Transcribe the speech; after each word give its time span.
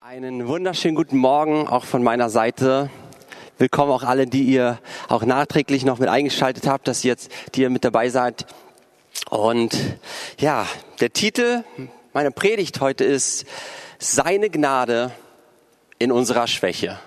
Einen 0.00 0.46
wunderschönen 0.46 0.94
guten 0.94 1.16
Morgen 1.16 1.66
auch 1.66 1.84
von 1.84 2.04
meiner 2.04 2.30
Seite. 2.30 2.88
Willkommen 3.58 3.90
auch 3.90 4.04
alle, 4.04 4.28
die 4.28 4.44
ihr 4.44 4.78
auch 5.08 5.24
nachträglich 5.24 5.84
noch 5.84 5.98
mit 5.98 6.08
eingeschaltet 6.08 6.68
habt, 6.68 6.86
dass 6.86 7.04
ihr 7.04 7.08
jetzt, 7.08 7.32
die 7.56 7.62
ihr 7.62 7.68
mit 7.68 7.84
dabei 7.84 8.08
seid. 8.08 8.46
Und 9.28 9.76
ja, 10.38 10.68
der 11.00 11.12
Titel 11.12 11.64
meiner 12.12 12.30
Predigt 12.30 12.80
heute 12.80 13.02
ist 13.02 13.44
Seine 13.98 14.50
Gnade 14.50 15.10
in 15.98 16.12
unserer 16.12 16.46
Schwäche. 16.46 17.00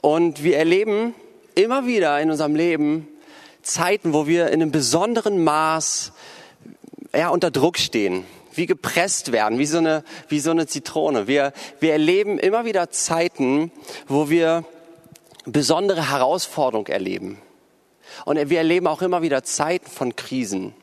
Und 0.00 0.42
wir 0.42 0.56
erleben 0.56 1.14
immer 1.54 1.86
wieder 1.86 2.18
in 2.22 2.30
unserem 2.30 2.56
Leben 2.56 3.06
Zeiten, 3.60 4.14
wo 4.14 4.26
wir 4.26 4.46
in 4.46 4.62
einem 4.62 4.70
besonderen 4.70 5.44
Maß 5.44 6.14
ja, 7.14 7.28
unter 7.28 7.50
Druck 7.50 7.76
stehen 7.76 8.24
wie 8.54 8.66
gepresst 8.66 9.32
werden, 9.32 9.58
wie 9.58 9.66
so 9.66 9.78
eine, 9.78 10.04
wie 10.28 10.40
so 10.40 10.50
eine 10.50 10.66
Zitrone. 10.66 11.26
Wir, 11.26 11.52
wir 11.80 11.92
erleben 11.92 12.38
immer 12.38 12.64
wieder 12.64 12.90
Zeiten, 12.90 13.72
wo 14.06 14.30
wir 14.30 14.64
besondere 15.44 16.10
Herausforderungen 16.10 16.90
erleben. 16.90 17.38
Und 18.24 18.50
wir 18.50 18.58
erleben 18.58 18.86
auch 18.86 19.02
immer 19.02 19.22
wieder 19.22 19.42
Zeiten 19.42 19.90
von 19.90 20.14
Krisen. 20.16 20.74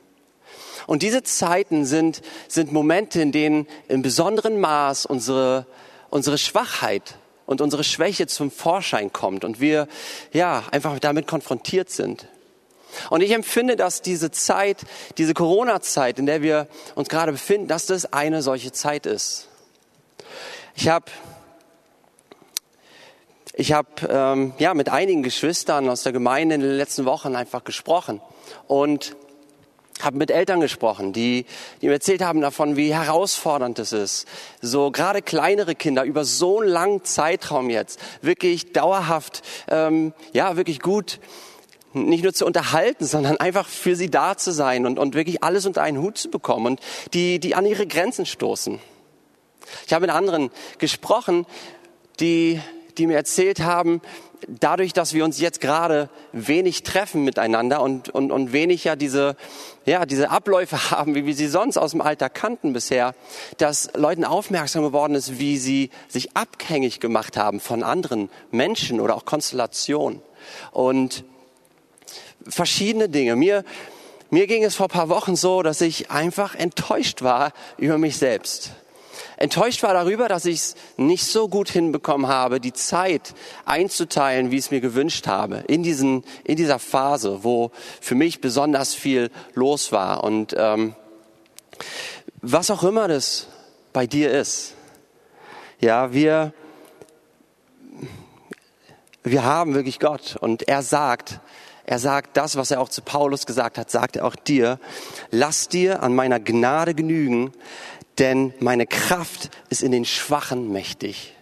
Und 0.87 1.03
diese 1.03 1.21
Zeiten 1.21 1.85
sind, 1.85 2.21
sind 2.47 2.71
Momente, 2.71 3.21
in 3.21 3.31
denen 3.31 3.67
in 3.87 4.01
besonderem 4.01 4.59
Maß 4.59 5.05
unsere, 5.05 5.67
unsere 6.09 6.37
Schwachheit 6.37 7.19
und 7.45 7.61
unsere 7.61 7.83
Schwäche 7.83 8.27
zum 8.27 8.49
Vorschein 8.49 9.13
kommt 9.13 9.43
und 9.43 9.59
wir, 9.59 9.87
ja, 10.33 10.63
einfach 10.71 10.97
damit 10.99 11.27
konfrontiert 11.27 11.89
sind. 11.89 12.27
Und 13.09 13.21
ich 13.21 13.31
empfinde, 13.31 13.75
dass 13.75 14.01
diese 14.01 14.31
Zeit, 14.31 14.77
diese 15.17 15.33
Corona-Zeit, 15.33 16.19
in 16.19 16.25
der 16.25 16.41
wir 16.41 16.67
uns 16.95 17.09
gerade 17.09 17.31
befinden, 17.31 17.67
dass 17.67 17.85
das 17.85 18.13
eine 18.13 18.41
solche 18.41 18.71
Zeit 18.71 19.05
ist. 19.05 19.47
Ich 20.75 20.89
habe 20.89 21.05
ich 23.53 23.73
hab, 23.73 24.09
ähm, 24.09 24.53
ja, 24.57 24.73
mit 24.73 24.87
einigen 24.87 25.21
Geschwistern 25.21 25.89
aus 25.89 26.03
der 26.03 26.13
Gemeinde 26.13 26.55
in 26.55 26.61
den 26.61 26.77
letzten 26.77 27.03
Wochen 27.03 27.35
einfach 27.35 27.65
gesprochen 27.65 28.21
und 28.67 29.17
habe 30.01 30.17
mit 30.17 30.31
Eltern 30.31 30.61
gesprochen, 30.61 31.11
die, 31.11 31.45
die 31.81 31.87
mir 31.87 31.93
erzählt 31.93 32.21
haben 32.21 32.39
davon, 32.41 32.77
wie 32.77 32.93
herausfordernd 32.93 33.77
es 33.79 33.91
ist, 33.91 34.27
so 34.61 34.91
gerade 34.91 35.21
kleinere 35.21 35.75
Kinder 35.75 36.03
über 36.05 36.23
so 36.23 36.61
einen 36.61 36.69
langen 36.69 37.03
Zeitraum 37.03 37.69
jetzt 37.69 37.99
wirklich 38.21 38.71
dauerhaft, 38.71 39.41
ähm, 39.67 40.13
ja, 40.31 40.55
wirklich 40.55 40.79
gut 40.79 41.19
nicht 41.93 42.23
nur 42.23 42.33
zu 42.33 42.45
unterhalten, 42.45 43.05
sondern 43.05 43.37
einfach 43.37 43.67
für 43.67 43.95
sie 43.95 44.09
da 44.09 44.37
zu 44.37 44.51
sein 44.51 44.85
und, 44.85 44.99
und 44.99 45.15
wirklich 45.15 45.43
alles 45.43 45.65
unter 45.65 45.81
einen 45.81 45.99
Hut 45.99 46.17
zu 46.17 46.29
bekommen 46.29 46.65
und 46.65 46.79
die, 47.13 47.39
die 47.39 47.55
an 47.55 47.65
ihre 47.65 47.87
Grenzen 47.87 48.25
stoßen. 48.25 48.79
Ich 49.85 49.93
habe 49.93 50.05
mit 50.05 50.15
anderen 50.15 50.51
gesprochen, 50.77 51.45
die, 52.19 52.59
die 52.97 53.07
mir 53.07 53.15
erzählt 53.15 53.61
haben, 53.61 54.01
dadurch, 54.47 54.93
dass 54.93 55.13
wir 55.13 55.25
uns 55.25 55.39
jetzt 55.39 55.61
gerade 55.61 56.09
wenig 56.31 56.83
treffen 56.83 57.23
miteinander 57.23 57.81
und, 57.81 58.09
und, 58.09 58.31
und 58.31 58.53
wenig 58.53 58.83
ja 58.83 58.95
diese, 58.95 59.35
ja, 59.85 60.05
diese 60.05 60.29
Abläufe 60.29 60.91
haben, 60.91 61.15
wie 61.15 61.25
wir 61.25 61.35
sie 61.35 61.47
sonst 61.47 61.77
aus 61.77 61.91
dem 61.91 62.01
Alter 62.01 62.29
kannten 62.29 62.73
bisher, 62.73 63.15
dass 63.57 63.91
Leuten 63.95 64.25
aufmerksam 64.25 64.83
geworden 64.83 65.15
ist, 65.15 65.39
wie 65.39 65.57
sie 65.57 65.89
sich 66.07 66.35
abhängig 66.35 66.99
gemacht 66.99 67.37
haben 67.37 67.59
von 67.59 67.83
anderen 67.83 68.29
Menschen 68.51 68.99
oder 68.99 69.15
auch 69.15 69.25
Konstellationen. 69.25 70.21
Und 70.71 71.23
verschiedene 72.47 73.09
Dinge. 73.09 73.35
Mir, 73.35 73.63
mir 74.29 74.47
ging 74.47 74.63
es 74.63 74.75
vor 74.75 74.87
ein 74.87 74.91
paar 74.91 75.09
Wochen 75.09 75.35
so, 75.35 75.63
dass 75.63 75.81
ich 75.81 76.11
einfach 76.11 76.55
enttäuscht 76.55 77.21
war 77.21 77.53
über 77.77 77.97
mich 77.97 78.17
selbst. 78.17 78.71
Enttäuscht 79.37 79.83
war 79.83 79.93
darüber, 79.93 80.27
dass 80.27 80.45
ich 80.45 80.55
es 80.55 80.75
nicht 80.97 81.25
so 81.25 81.47
gut 81.47 81.69
hinbekommen 81.69 82.27
habe, 82.27 82.59
die 82.59 82.73
Zeit 82.73 83.33
einzuteilen, 83.63 84.51
wie 84.51 84.57
ich 84.57 84.65
es 84.65 84.71
mir 84.71 84.81
gewünscht 84.81 85.27
habe, 85.27 85.63
in, 85.67 85.81
diesen, 85.81 86.25
in 86.43 86.57
dieser 86.57 86.77
Phase, 86.77 87.43
wo 87.43 87.71
für 88.01 88.15
mich 88.15 88.41
besonders 88.41 88.93
viel 88.93 89.31
los 89.53 89.93
war. 89.93 90.25
Und 90.25 90.55
ähm, 90.57 90.93
was 92.41 92.69
auch 92.69 92.83
immer 92.83 93.07
das 93.07 93.47
bei 93.93 94.07
dir 94.07 94.31
ist, 94.31 94.73
ja, 95.79 96.11
wir, 96.11 96.53
wir 99.23 99.43
haben 99.45 99.73
wirklich 99.73 99.99
Gott 99.99 100.35
und 100.39 100.67
er 100.67 100.83
sagt, 100.83 101.39
er 101.89 101.97
sagt 101.97 102.37
das, 102.37 102.55
was 102.55 102.69
er 102.69 102.81
auch 102.81 102.89
zu 102.89 103.01
Paulus 103.01 103.47
gesagt 103.47 103.79
hat, 103.79 103.89
sagt 103.89 104.17
er 104.17 104.25
auch 104.25 104.35
dir. 104.35 104.79
Lass 105.31 105.69
dir 105.69 106.03
an 106.03 106.13
meiner 106.13 106.39
Gnade 106.39 106.93
genügen, 106.93 107.51
denn 108.19 108.53
meine 108.59 108.85
Kraft 108.85 109.49
ist 109.69 109.81
in 109.81 109.91
den 109.91 110.05
Schwachen 110.05 110.71
mächtig. 110.71 111.33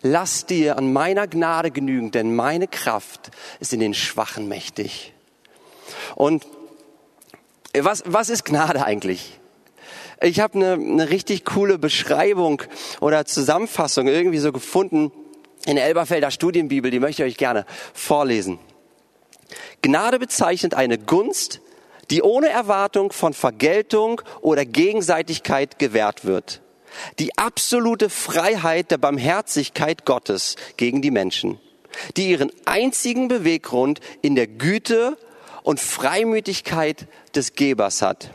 Lass 0.00 0.46
dir 0.46 0.78
an 0.78 0.94
meiner 0.94 1.26
Gnade 1.26 1.70
genügen, 1.70 2.12
denn 2.12 2.34
meine 2.34 2.66
Kraft 2.66 3.30
ist 3.60 3.74
in 3.74 3.80
den 3.80 3.92
Schwachen 3.92 4.48
mächtig. 4.48 5.12
Und 6.14 6.46
was, 7.78 8.04
was 8.06 8.30
ist 8.30 8.46
Gnade 8.46 8.86
eigentlich? 8.86 9.38
Ich 10.22 10.40
habe 10.40 10.54
eine, 10.54 10.72
eine 10.72 11.10
richtig 11.10 11.44
coole 11.44 11.76
Beschreibung 11.76 12.62
oder 13.00 13.26
Zusammenfassung 13.26 14.08
irgendwie 14.08 14.38
so 14.38 14.50
gefunden 14.50 15.12
in 15.66 15.76
der 15.76 15.84
Elberfelder 15.84 16.30
Studienbibel, 16.30 16.90
die 16.90 17.00
möchte 17.00 17.22
ich 17.22 17.32
euch 17.32 17.36
gerne 17.36 17.66
vorlesen. 17.92 18.58
Gnade 19.82 20.18
bezeichnet 20.18 20.74
eine 20.74 20.98
Gunst, 20.98 21.60
die 22.10 22.22
ohne 22.22 22.48
Erwartung 22.48 23.12
von 23.12 23.34
Vergeltung 23.34 24.20
oder 24.40 24.64
Gegenseitigkeit 24.64 25.78
gewährt 25.78 26.24
wird. 26.24 26.60
Die 27.18 27.36
absolute 27.36 28.08
Freiheit 28.08 28.90
der 28.90 28.98
Barmherzigkeit 28.98 30.04
Gottes 30.04 30.56
gegen 30.76 31.02
die 31.02 31.10
Menschen, 31.10 31.58
die 32.16 32.30
ihren 32.30 32.52
einzigen 32.66 33.28
Beweggrund 33.28 34.00
in 34.22 34.34
der 34.34 34.46
Güte 34.46 35.16
und 35.62 35.80
Freimütigkeit 35.80 37.06
des 37.34 37.54
Gebers 37.54 38.02
hat. 38.02 38.30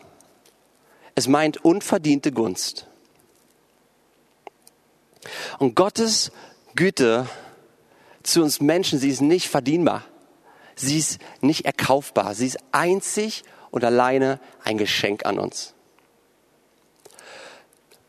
Es 1.16 1.28
meint 1.28 1.64
unverdiente 1.64 2.32
Gunst. 2.32 2.88
Und 5.58 5.76
Gottes 5.76 6.32
Güte 6.76 7.28
zu 8.24 8.42
uns 8.42 8.62
Menschen, 8.62 9.00
sie 9.00 9.10
ist 9.10 9.22
nicht 9.22 9.48
verdienbar. 9.48 10.06
Sie 10.80 10.98
ist 10.98 11.20
nicht 11.42 11.66
erkaufbar. 11.66 12.34
Sie 12.36 12.48
ist 12.48 12.58
einzig 12.72 13.44
und 13.70 13.84
alleine 13.84 14.40
ein 14.64 14.78
Geschenk 14.78 15.26
an 15.26 15.38
uns. 15.38 15.74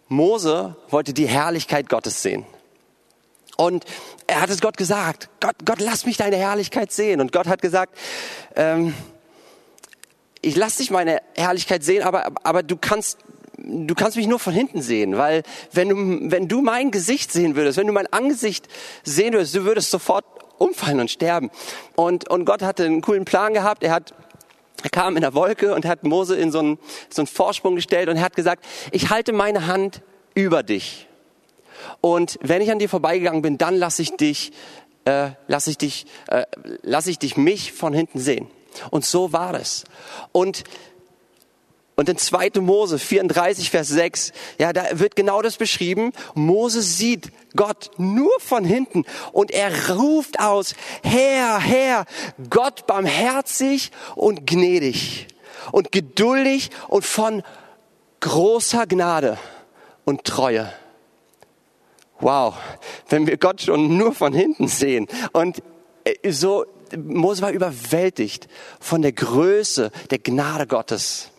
Mose 0.09 0.77
wollte 0.89 1.13
die 1.13 1.27
Herrlichkeit 1.27 1.89
Gottes 1.89 2.23
sehen. 2.23 2.47
Und 3.57 3.85
er 4.27 4.41
hat 4.41 4.51
es 4.51 4.61
Gott 4.61 4.77
gesagt, 4.77 5.31
Gott, 5.41 5.57
Gott, 5.65 5.81
lass 5.81 6.07
mich 6.07 6.17
deine 6.17 6.37
Herrlichkeit 6.37 6.93
sehen. 6.93 7.21
Und 7.21 7.33
Gott 7.33 7.49
hat 7.49 7.61
gesagt, 7.61 7.99
ähm, 8.55 8.95
ich 10.41 10.55
lass 10.55 10.77
dich 10.77 10.91
meine 10.91 11.21
Herrlichkeit 11.35 11.83
sehen, 11.83 12.05
aber, 12.05 12.33
aber 12.45 12.63
du 12.63 12.77
kannst, 12.77 13.19
du 13.59 13.95
kannst 13.97 14.17
mich 14.17 14.29
nur 14.29 14.39
von 14.39 14.55
hinten 14.55 14.81
sehen, 14.81 15.19
weil 15.19 15.43
wenn 15.73 15.89
du, 15.89 16.31
wenn 16.31 16.49
du 16.49 16.63
mein 16.63 16.93
Gesicht 16.93 17.33
sehen 17.33 17.57
würdest, 17.57 17.79
wenn 17.79 17.89
du 17.89 17.93
mein 17.93 18.07
Angesicht 18.13 18.69
sehen 19.03 19.35
würdest, 19.35 19.55
du 19.57 19.65
würdest 19.65 19.91
sofort 19.91 20.25
umfallen 20.61 21.01
und 21.01 21.11
sterben. 21.11 21.51
Und, 21.97 22.29
und 22.31 22.45
Gott 22.45 22.63
hatte 22.63 22.85
einen 22.85 23.01
coolen 23.01 23.25
Plan 23.25 23.55
gehabt. 23.55 23.83
Er 23.83 23.93
hat 23.93 24.15
er 24.83 24.89
kam 24.89 25.17
in 25.17 25.21
der 25.21 25.35
Wolke 25.35 25.75
und 25.75 25.85
hat 25.85 26.05
Mose 26.05 26.37
in 26.37 26.51
so 26.51 26.59
einen, 26.59 26.79
so 27.11 27.21
einen 27.21 27.27
Vorsprung 27.27 27.75
gestellt 27.75 28.09
und 28.09 28.17
er 28.17 28.23
hat 28.23 28.35
gesagt, 28.35 28.65
ich 28.93 29.11
halte 29.11 29.33
meine 29.33 29.67
Hand 29.67 30.01
über 30.35 30.63
dich. 30.63 31.07
Und 32.01 32.39
wenn 32.41 32.63
ich 32.63 32.71
an 32.71 32.79
dir 32.79 32.89
vorbeigegangen 32.89 33.43
bin, 33.43 33.59
dann 33.59 33.77
lasse 33.77 34.03
ich 34.03 34.17
dich, 34.17 34.53
äh, 35.05 35.31
lasse 35.49 35.71
ich 35.71 35.79
dich, 35.79 36.07
äh, 36.29 36.45
lasse 36.83 37.11
ich 37.11 37.19
dich 37.19 37.37
mich 37.37 37.73
von 37.73 37.93
hinten 37.93 38.19
sehen. 38.21 38.49
Und 38.91 39.05
so 39.05 39.33
war 39.33 39.55
es. 39.55 39.85
Und 40.33 40.65
und 42.01 42.09
in 42.09 42.17
2. 42.17 42.63
Mose 42.63 42.99
34, 42.99 43.69
Vers 43.69 43.89
6, 43.89 44.33
ja, 44.59 44.73
da 44.73 44.99
wird 44.99 45.17
genau 45.17 45.43
das 45.43 45.59
beschrieben. 45.59 46.13
Mose 46.33 46.81
sieht 46.81 47.31
Gott 47.55 47.91
nur 47.99 48.33
von 48.39 48.65
hinten 48.65 49.05
und 49.33 49.51
er 49.51 49.91
ruft 49.97 50.41
aus, 50.41 50.75
Herr, 51.03 51.61
Herr, 51.61 52.07
Gott 52.49 52.87
barmherzig 52.87 53.91
und 54.15 54.47
gnädig 54.47 55.29
und 55.73 55.93
geduldig 55.93 56.71
und 56.89 57.05
von 57.05 57.43
großer 58.21 58.87
Gnade 58.87 59.37
und 60.07 60.25
Treue. 60.25 60.73
Wow, 62.19 62.55
wenn 63.11 63.27
wir 63.27 63.37
Gott 63.37 63.61
schon 63.61 63.99
nur 63.99 64.15
von 64.15 64.33
hinten 64.33 64.69
sehen 64.69 65.07
und 65.33 65.63
äh, 66.05 66.33
so, 66.33 66.65
Mose 66.97 67.43
war 67.43 67.51
überwältigt 67.51 68.49
von 68.81 69.03
der 69.03 69.13
Größe 69.13 69.91
der 70.09 70.19
Gnade 70.19 70.67
Gottes. 70.67 71.31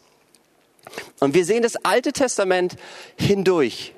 Und 1.19 1.33
wir 1.33 1.45
sehen 1.45 1.63
das 1.63 1.75
Alte 1.83 2.13
Testament 2.13 2.75
hindurch. 3.17 3.93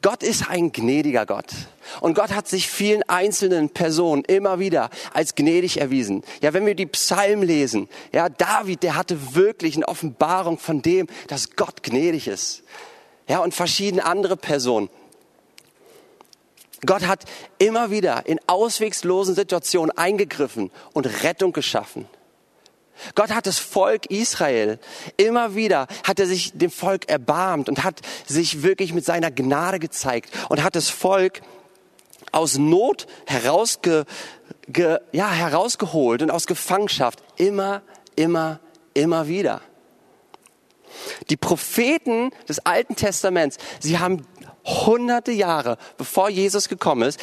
Gott 0.00 0.22
ist 0.22 0.48
ein 0.48 0.72
gnädiger 0.72 1.26
Gott. 1.26 1.52
Und 2.00 2.14
Gott 2.14 2.30
hat 2.30 2.48
sich 2.48 2.68
vielen 2.68 3.02
einzelnen 3.08 3.70
Personen 3.70 4.22
immer 4.24 4.58
wieder 4.58 4.90
als 5.12 5.34
gnädig 5.34 5.80
erwiesen. 5.80 6.22
Ja, 6.40 6.52
wenn 6.54 6.66
wir 6.66 6.74
die 6.74 6.86
Psalmen 6.86 7.42
lesen, 7.42 7.88
ja, 8.12 8.28
David, 8.28 8.82
der 8.82 8.96
hatte 8.96 9.34
wirklich 9.34 9.76
eine 9.76 9.88
Offenbarung 9.88 10.58
von 10.58 10.82
dem, 10.82 11.08
dass 11.28 11.56
Gott 11.56 11.82
gnädig 11.82 12.28
ist. 12.28 12.62
Ja, 13.28 13.40
und 13.40 13.54
verschiedene 13.54 14.04
andere 14.04 14.36
Personen. 14.36 14.88
Gott 16.84 17.06
hat 17.06 17.24
immer 17.58 17.90
wieder 17.90 18.26
in 18.26 18.38
auswegslosen 18.46 19.34
Situationen 19.34 19.96
eingegriffen 19.96 20.70
und 20.92 21.06
Rettung 21.24 21.52
geschaffen. 21.52 22.06
Gott 23.14 23.30
hat 23.30 23.46
das 23.46 23.58
Volk 23.58 24.06
Israel 24.06 24.78
immer 25.16 25.54
wieder, 25.54 25.86
hat 26.04 26.18
er 26.18 26.26
sich 26.26 26.52
dem 26.52 26.70
Volk 26.70 27.08
erbarmt 27.08 27.68
und 27.68 27.84
hat 27.84 28.00
sich 28.26 28.62
wirklich 28.62 28.92
mit 28.92 29.04
seiner 29.04 29.30
Gnade 29.30 29.78
gezeigt 29.78 30.30
und 30.48 30.62
hat 30.62 30.76
das 30.76 30.88
Volk 30.88 31.42
aus 32.32 32.58
Not 32.58 33.06
herausge, 33.26 34.04
ge, 34.68 34.98
ja, 35.12 35.30
herausgeholt 35.30 36.22
und 36.22 36.30
aus 36.30 36.46
Gefangenschaft 36.46 37.22
immer, 37.36 37.82
immer, 38.14 38.60
immer 38.94 39.28
wieder. 39.28 39.60
Die 41.30 41.36
Propheten 41.36 42.30
des 42.48 42.60
Alten 42.60 42.96
Testaments, 42.96 43.58
sie 43.80 43.98
haben 43.98 44.26
hunderte 44.64 45.32
Jahre, 45.32 45.78
bevor 45.96 46.28
Jesus 46.28 46.68
gekommen 46.68 47.02
ist, 47.02 47.20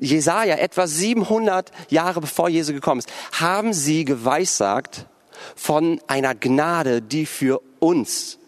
Jesaja, 0.00 0.56
etwa 0.56 0.86
700 0.86 1.70
Jahre 1.88 2.20
bevor 2.20 2.48
Jesus 2.48 2.74
gekommen 2.74 2.98
ist, 2.98 3.12
haben 3.32 3.72
sie 3.72 4.04
geweissagt 4.04 5.06
von 5.54 6.00
einer 6.06 6.34
Gnade, 6.34 7.00
die 7.00 7.26
für 7.26 7.60
uns 7.78 8.38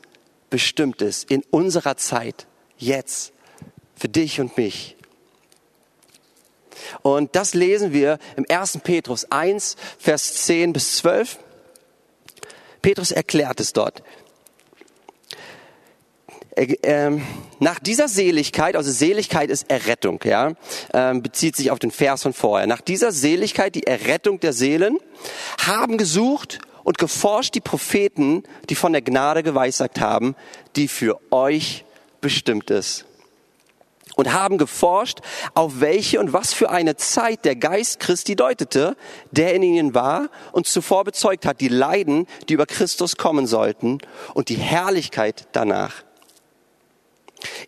bestimmt 0.51 1.03
ist, 1.03 1.31
in 1.31 1.43
unserer 1.51 1.97
Zeit, 1.97 2.47
jetzt, 2.79 3.33
für 3.95 4.09
dich 4.09 4.41
und 4.41 4.57
mich. 4.57 4.97
Und 7.03 7.35
das 7.37 7.55
lesen 7.55 7.93
wir 7.93 8.19
im 8.37 8.45
1. 8.49 8.79
Petrus 8.83 9.31
1, 9.31 9.77
Vers 9.99 10.45
10 10.45 10.73
bis 10.73 10.97
12. 10.99 11.39
Petrus 12.83 13.11
erklärt 13.11 13.61
es 13.61 13.73
dort. 13.73 14.03
Ähm, 16.57 17.23
nach 17.61 17.79
dieser 17.79 18.09
Seligkeit, 18.09 18.77
also 18.77 18.91
Seligkeit 18.91 19.51
ist 19.51 19.71
Errettung, 19.71 20.21
ja, 20.25 20.53
ähm, 20.95 21.23
bezieht 21.23 21.55
sich 21.55 21.71
auf 21.71 21.79
den 21.79 21.91
Vers 21.91 22.23
von 22.23 22.33
vorher. 22.33 22.67
Nach 22.67 22.81
dieser 22.81 23.13
Seligkeit, 23.13 23.75
die 23.75 23.87
Errettung 23.87 24.41
der 24.41 24.55
Seelen, 24.55 24.99
haben 25.67 25.99
gesucht 25.99 26.61
und 26.83 26.97
geforscht 26.97 27.55
die 27.55 27.61
Propheten, 27.61 28.45
die 28.71 28.75
von 28.75 28.93
der 28.93 29.03
Gnade 29.03 29.43
geweissagt 29.43 30.01
haben, 30.01 30.35
die 30.77 30.89
für 30.89 31.21
euch 31.31 31.85
bestimmt 32.23 32.71
ist. 32.71 33.05
Und 34.15 34.33
haben 34.33 34.57
geforscht, 34.57 35.19
auf 35.53 35.81
welche 35.81 36.21
und 36.21 36.33
was 36.33 36.55
für 36.55 36.71
eine 36.71 36.97
Zeit 36.97 37.45
der 37.45 37.57
Geist 37.57 38.01
Christi 38.01 38.35
deutete, 38.35 38.97
der 39.31 39.53
in 39.53 39.63
ihnen 39.63 39.95
war 39.95 40.31
und 40.53 40.67
zuvor 40.67 41.05
bezeugt 41.05 41.45
hat, 41.45 41.61
die 41.61 41.69
Leiden, 41.69 42.27
die 42.49 42.55
über 42.55 42.65
Christus 42.65 43.19
kommen 43.19 43.47
sollten 43.47 43.99
und 44.33 44.49
die 44.49 44.57
Herrlichkeit 44.57 45.49
danach 45.53 46.06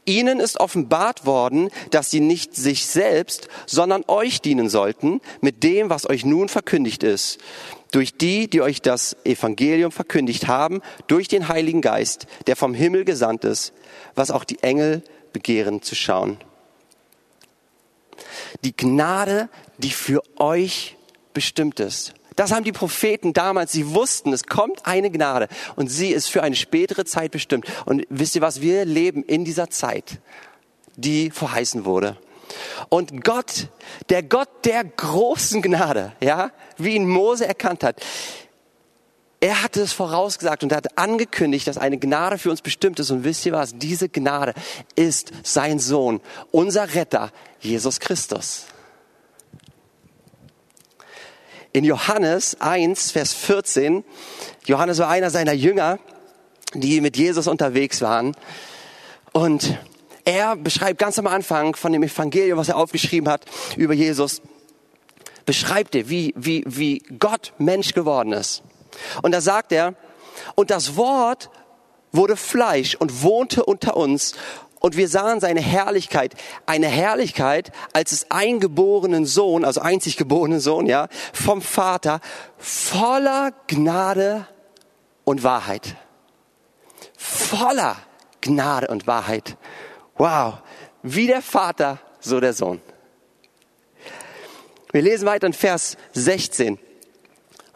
Ihnen 0.05 0.41
ist 0.41 0.61
offenbart 0.61 1.27
worden, 1.27 1.71
dass 1.91 2.11
sie 2.11 2.21
nicht 2.21 2.55
sich 2.55 2.87
selbst, 2.87 3.49
sondern 3.67 4.05
euch 4.09 4.41
dienen 4.41 4.69
sollten 4.69 5.21
mit 5.41 5.63
dem, 5.63 5.91
was 5.91 6.09
euch 6.09 6.25
nun 6.25 6.49
verkündigt 6.49 7.03
ist. 7.03 7.39
Durch 7.91 8.17
die, 8.17 8.49
die 8.49 8.61
euch 8.61 8.83
das 8.83 9.17
Evangelium 9.25 9.93
verkündigt 9.93 10.47
haben, 10.47 10.81
durch 11.07 11.29
den 11.29 11.49
Heiligen 11.49 11.81
Geist, 11.81 12.27
der 12.47 12.57
vom 12.57 12.75
Himmel 12.75 13.05
gesandt 13.05 13.45
ist, 13.45 13.73
was 14.15 14.31
auch 14.31 14.45
die 14.45 14.63
Engel 14.63 15.03
begehren 15.33 15.83
zu 15.83 15.95
schauen. 15.95 16.39
Die 18.65 18.77
Gnade, 18.77 19.49
die 19.79 19.91
für 19.91 20.23
euch 20.37 20.97
bestimmt 21.33 21.81
ist. 21.81 22.15
Das 22.39 22.53
haben 22.53 22.63
die 22.63 22.71
Propheten 22.71 23.33
damals, 23.33 23.73
sie 23.73 23.95
wussten, 23.95 24.33
es 24.33 24.47
kommt 24.47 24.87
eine 24.87 25.11
Gnade 25.11 25.49
und 25.75 25.89
sie 25.89 26.11
ist 26.11 26.29
für 26.29 26.41
eine 26.41 26.55
spätere 26.55 27.05
Zeit 27.05 27.33
bestimmt. 27.33 27.67
Und 27.85 28.07
wisst 28.11 28.37
ihr 28.37 28.43
was, 28.43 28.61
wir 28.61 28.85
leben 28.85 29.25
in 29.25 29.45
dieser 29.45 29.71
Zeit, 29.71 30.21
die 30.95 31.33
verheißen 31.33 31.85
wurde. 31.85 32.17
Und 32.91 33.25
Gott, 33.25 33.71
der 34.09 34.23
Gott 34.23 34.49
der 34.65 34.85
großen 34.85 35.63
Gnade, 35.63 36.13
ja, 36.21 36.53
wie 36.77 36.95
ihn 36.95 37.09
Mose 37.09 37.45
erkannt 37.45 37.83
hat, 37.83 38.01
er 39.41 39.65
hatte 39.65 39.83
es 39.83 39.93
vorausgesagt 39.93 40.63
und 40.63 40.71
er 40.71 40.77
hat 40.77 40.97
angekündigt, 40.97 41.67
dass 41.67 41.77
eine 41.77 41.99
Gnade 41.99 42.39
für 42.39 42.51
uns 42.51 42.63
bestimmt 42.63 43.01
ist. 43.01 43.11
Und 43.11 43.25
wisst 43.25 43.47
ihr 43.47 43.53
was? 43.53 43.77
Diese 43.77 44.09
Gnade 44.09 44.55
ist 44.95 45.33
sein 45.43 45.81
Sohn, 45.81 46.21
unser 46.53 46.95
Retter, 46.95 47.33
Jesus 47.59 47.99
Christus. 47.99 48.67
In 51.73 51.85
Johannes 51.85 52.57
1, 52.61 53.11
Vers 53.11 53.35
14, 53.35 54.03
Johannes 54.65 54.99
war 54.99 55.09
einer 55.11 55.29
seiner 55.29 55.53
Jünger, 55.53 55.99
die 56.73 57.01
mit 57.03 57.17
Jesus 57.19 57.47
unterwegs 57.47 58.01
waren. 58.01 58.35
Und 59.33 59.79
er 60.25 60.57
beschreibt 60.57 60.99
ganz 60.99 61.19
am 61.19 61.27
Anfang 61.27 61.77
von 61.77 61.93
dem 61.93 62.03
Evangelium, 62.03 62.59
was 62.59 62.71
er 62.71 62.77
aufgeschrieben 62.77 63.31
hat 63.31 63.45
über 63.77 63.93
Jesus, 63.93 64.41
beschreibt 65.45 65.95
er, 65.95 66.09
wie, 66.09 66.33
wie, 66.37 66.65
wie 66.67 67.03
Gott 67.19 67.53
Mensch 67.59 67.93
geworden 67.93 68.33
ist. 68.33 68.63
Und 69.23 69.33
da 69.33 69.43
sagt 69.43 69.73
er, 69.73 69.95
und 70.55 70.71
das 70.71 70.97
Wort 70.97 71.51
wurde 72.13 72.37
Fleisch 72.37 72.95
und 72.95 73.23
wohnte 73.23 73.65
unter 73.65 73.97
uns 73.97 74.35
und 74.81 74.97
wir 74.97 75.09
sahen 75.09 75.41
seine 75.41 75.61
Herrlichkeit, 75.61 76.35
eine 76.67 76.87
Herrlichkeit 76.87 77.73
als 77.93 78.11
des 78.11 78.31
eingeborenen 78.31 79.27
Sohn, 79.27 79.65
also 79.65 79.81
einzig 79.81 80.17
geborenen 80.17 80.61
Sohn, 80.61 80.87
ja, 80.87 81.09
vom 81.33 81.63
Vater, 81.63 82.21
voller 82.59 83.53
Gnade 83.67 84.47
und 85.25 85.43
Wahrheit. 85.43 85.97
Voller 87.17 87.97
Gnade 88.41 88.89
und 88.89 89.07
Wahrheit. 89.07 89.57
Wow. 90.17 90.55
Wie 91.03 91.27
der 91.27 91.43
Vater, 91.43 91.99
so 92.21 92.41
der 92.41 92.53
Sohn. 92.53 92.81
Wir 94.93 95.03
lesen 95.03 95.27
weiter 95.27 95.47
in 95.47 95.53
Vers 95.53 95.97
16. 96.13 96.79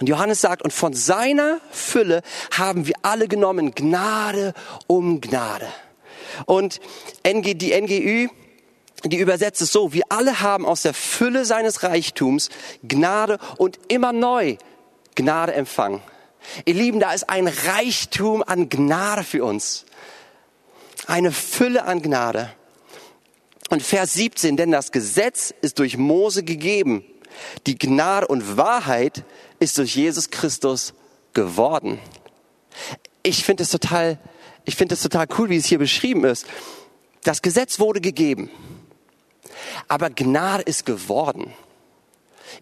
Und 0.00 0.08
Johannes 0.08 0.40
sagt, 0.40 0.62
und 0.62 0.72
von 0.72 0.94
seiner 0.94 1.60
Fülle 1.70 2.22
haben 2.56 2.87
wir 2.87 2.94
alle 3.02 3.28
genommen, 3.28 3.75
Gnade 3.75 4.54
um 4.87 5.20
Gnade. 5.20 5.69
Und 6.46 6.81
die 7.25 7.81
NGÜ, 7.81 8.29
die 9.05 9.19
übersetzt 9.19 9.62
es 9.62 9.73
so, 9.73 9.93
wir 9.93 10.05
alle 10.08 10.40
haben 10.40 10.67
aus 10.67 10.82
der 10.82 10.94
Fülle 10.94 11.44
seines 11.44 11.82
Reichtums 11.82 12.50
Gnade 12.82 13.38
und 13.58 13.79
immer 13.88 14.12
neu 14.12 14.56
Gnade 15.14 15.55
empfangen. 15.55 16.00
Ihr 16.64 16.75
Lieben, 16.75 17.00
da 17.00 17.12
ist 17.12 17.29
ein 17.29 17.49
Reichtum 17.49 18.43
an 18.43 18.69
Gnade 18.69 19.25
für 19.25 19.44
uns. 19.44 19.84
Eine 21.06 21.32
Fülle 21.32 21.84
an 21.84 22.02
Gnade. 22.02 22.52
Und 23.70 23.82
Vers 23.82 24.14
17, 24.14 24.56
denn 24.56 24.70
das 24.70 24.93
Gesetz 24.93 25.52
ist 25.62 25.78
durch 25.78 25.97
Mose 25.97 26.42
gegeben. 26.42 27.04
Die 27.66 27.78
Gnade 27.78 28.26
und 28.26 28.56
Wahrheit 28.56 29.25
ist 29.59 29.78
durch 29.78 29.97
Jesus 29.97 30.30
Christus 30.30 30.95
geworden. 31.33 31.99
Ich 33.23 33.45
finde 33.45 33.62
es 33.62 33.71
total 33.71 34.18
ich 34.64 34.76
finde 34.76 34.95
es 34.95 35.02
total 35.02 35.26
cool, 35.38 35.50
wie 35.50 35.57
es 35.57 35.66
hier 35.66 35.78
beschrieben 35.78 36.25
ist. 36.25 36.47
Das 37.25 37.42
Gesetz 37.42 37.78
wurde 37.78 38.00
gegeben, 38.00 38.50
aber 39.88 40.11
Gnade 40.11 40.62
ist 40.62 40.87
geworden. 40.87 41.52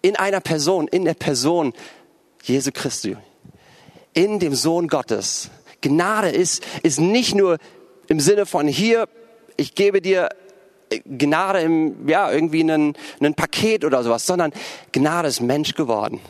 In 0.03 0.17
einer 0.17 0.41
Person, 0.41 0.87
in 0.89 1.05
der 1.05 1.15
Person 1.15 1.73
Jesu 2.43 2.71
Christi, 2.73 3.17
in 4.13 4.39
dem 4.39 4.55
Sohn 4.55 4.89
Gottes. 4.89 5.51
Gnade 5.81 6.31
ist, 6.31 6.63
ist 6.83 7.01
nicht 7.01 7.35
nur 7.35 7.59
im 8.09 8.21
Sinne 8.21 8.47
von 8.47 8.67
hier, 8.67 9.09
ich 9.57 9.75
gebe 9.75 10.01
dir 10.01 10.29
Gnade 11.05 11.61
im, 11.61 12.09
ja, 12.09 12.31
irgendwie 12.31 12.63
ein 12.63 12.97
ein 13.21 13.35
Paket 13.35 13.85
oder 13.85 14.03
sowas, 14.03 14.27
sondern 14.27 14.53
Gnade 14.93 15.29
ist 15.29 15.41
Mensch 15.41 15.75
geworden, 15.75 16.21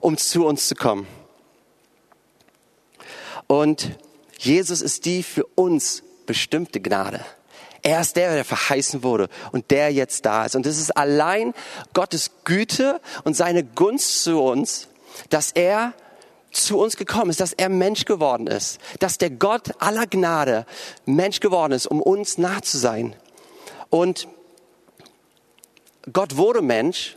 um 0.00 0.16
zu 0.16 0.46
uns 0.46 0.68
zu 0.68 0.74
kommen. 0.74 1.06
Und 3.48 3.98
Jesus 4.38 4.80
ist 4.80 5.04
die 5.04 5.22
für 5.22 5.44
uns 5.56 6.02
bestimmte 6.24 6.80
Gnade. 6.80 7.20
Er 7.82 8.00
ist 8.00 8.16
der, 8.16 8.34
der 8.34 8.44
verheißen 8.44 9.02
wurde 9.02 9.28
und 9.52 9.70
der 9.70 9.92
jetzt 9.92 10.24
da 10.24 10.44
ist. 10.44 10.56
Und 10.56 10.64
es 10.64 10.78
ist 10.78 10.96
allein 10.96 11.54
Gottes 11.92 12.30
Güte 12.44 13.00
und 13.24 13.34
seine 13.34 13.64
Gunst 13.64 14.22
zu 14.22 14.40
uns, 14.40 14.88
dass 15.28 15.52
er 15.52 15.92
zu 16.50 16.78
uns 16.78 16.96
gekommen 16.96 17.30
ist, 17.30 17.40
dass 17.40 17.52
er 17.52 17.68
Mensch 17.68 18.04
geworden 18.04 18.46
ist, 18.46 18.78
dass 19.00 19.18
der 19.18 19.30
Gott 19.30 19.70
aller 19.80 20.06
Gnade 20.06 20.66
Mensch 21.04 21.40
geworden 21.40 21.72
ist, 21.72 21.86
um 21.86 22.00
uns 22.00 22.38
nah 22.38 22.62
zu 22.62 22.78
sein. 22.78 23.14
Und 23.90 24.28
Gott 26.12 26.36
wurde 26.36 26.62
Mensch 26.62 27.16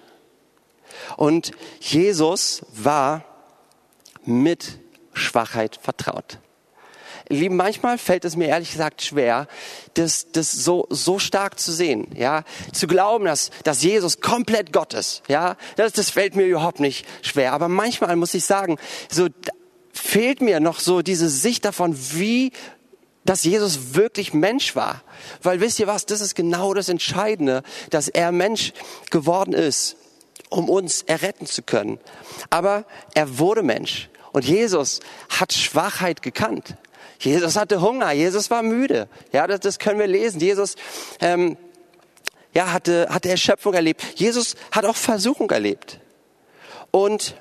und 1.17 1.51
Jesus 1.79 2.63
war 2.73 3.23
mit 4.25 4.79
Schwachheit 5.13 5.79
vertraut. 5.81 6.39
Lieben, 7.31 7.55
manchmal 7.55 7.97
fällt 7.97 8.25
es 8.25 8.35
mir 8.35 8.47
ehrlich 8.47 8.71
gesagt 8.71 9.01
schwer, 9.01 9.47
das, 9.93 10.31
das 10.31 10.51
so, 10.51 10.87
so 10.89 11.19
stark 11.19 11.59
zu 11.59 11.71
sehen, 11.71 12.07
ja, 12.15 12.43
zu 12.73 12.87
glauben, 12.87 13.25
dass, 13.25 13.51
dass 13.63 13.81
Jesus 13.83 14.21
komplett 14.21 14.73
Gott 14.73 14.93
ist, 14.93 15.23
ja, 15.27 15.57
das, 15.75 15.93
das 15.93 16.09
fällt 16.09 16.35
mir 16.35 16.45
überhaupt 16.45 16.79
nicht 16.79 17.05
schwer. 17.21 17.53
Aber 17.53 17.67
manchmal 17.67 18.15
muss 18.15 18.33
ich 18.33 18.45
sagen, 18.45 18.77
so 19.09 19.27
fehlt 19.93 20.41
mir 20.41 20.59
noch 20.59 20.79
so 20.79 21.01
diese 21.01 21.29
Sicht 21.29 21.65
davon, 21.65 21.95
wie 22.13 22.51
dass 23.23 23.43
Jesus 23.43 23.93
wirklich 23.93 24.33
Mensch 24.33 24.75
war. 24.75 25.03
Weil 25.43 25.59
wisst 25.59 25.79
ihr 25.79 25.87
was, 25.87 26.05
das 26.05 26.21
ist 26.21 26.35
genau 26.35 26.73
das 26.73 26.89
Entscheidende, 26.89 27.63
dass 27.89 28.07
er 28.07 28.31
Mensch 28.31 28.73
geworden 29.09 29.53
ist, 29.53 29.95
um 30.49 30.69
uns 30.69 31.03
erretten 31.03 31.45
zu 31.45 31.61
können. 31.61 31.99
Aber 32.49 32.85
er 33.13 33.37
wurde 33.37 33.63
Mensch. 33.63 34.09
Und 34.31 34.45
Jesus 34.45 35.01
hat 35.29 35.53
Schwachheit 35.53 36.21
gekannt. 36.21 36.75
Jesus 37.21 37.55
hatte 37.55 37.81
Hunger, 37.81 38.11
Jesus 38.11 38.49
war 38.49 38.63
müde. 38.63 39.07
Ja, 39.31 39.45
das, 39.45 39.59
das 39.59 39.79
können 39.79 39.99
wir 39.99 40.07
lesen. 40.07 40.41
Jesus 40.41 40.75
ähm, 41.19 41.55
ja, 42.53 42.73
hatte, 42.73 43.07
hatte 43.09 43.29
Erschöpfung 43.29 43.75
erlebt. 43.75 44.03
Jesus 44.15 44.55
hat 44.71 44.85
auch 44.85 44.95
Versuchung 44.95 45.49
erlebt. 45.51 45.99
Und 46.89 47.35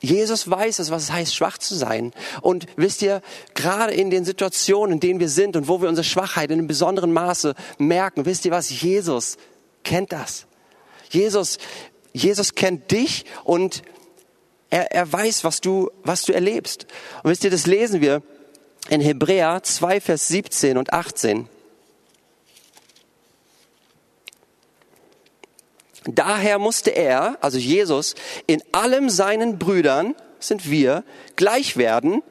Jesus 0.00 0.50
weiß 0.50 0.80
es, 0.80 0.90
was 0.90 1.04
es 1.04 1.12
heißt, 1.12 1.34
schwach 1.34 1.58
zu 1.58 1.76
sein. 1.76 2.12
Und 2.40 2.66
wisst 2.76 3.02
ihr, 3.02 3.22
gerade 3.54 3.94
in 3.94 4.10
den 4.10 4.24
Situationen, 4.24 4.94
in 4.94 5.00
denen 5.00 5.20
wir 5.20 5.28
sind 5.28 5.56
und 5.56 5.68
wo 5.68 5.80
wir 5.80 5.88
unsere 5.88 6.04
Schwachheit 6.04 6.50
in 6.50 6.58
einem 6.58 6.66
besonderen 6.66 7.12
Maße 7.12 7.54
merken, 7.78 8.26
wisst 8.26 8.44
ihr 8.46 8.50
was? 8.50 8.80
Jesus 8.80 9.36
kennt 9.84 10.10
das. 10.10 10.46
Jesus, 11.10 11.58
Jesus 12.12 12.54
kennt 12.56 12.90
dich 12.90 13.26
und 13.44 13.82
er, 14.70 14.90
er 14.90 15.12
weiß, 15.12 15.44
was 15.44 15.60
du, 15.60 15.90
was 16.02 16.22
du 16.22 16.32
erlebst. 16.32 16.86
Und 17.22 17.30
wisst 17.30 17.44
ihr, 17.44 17.50
das 17.50 17.66
lesen 17.66 18.00
wir 18.00 18.22
in 18.90 19.00
Hebräer 19.00 19.62
2, 19.62 20.00
Vers 20.00 20.28
17 20.28 20.76
und 20.76 20.92
18. 20.92 21.48
Daher 26.04 26.58
musste 26.58 26.90
er, 26.90 27.38
also 27.40 27.56
Jesus, 27.56 28.14
in 28.46 28.62
allem 28.72 29.08
seinen 29.08 29.58
Brüdern, 29.58 30.16
sind 30.40 30.70
wir, 30.70 31.04
gleich 31.36 31.76
werden, 31.76 32.22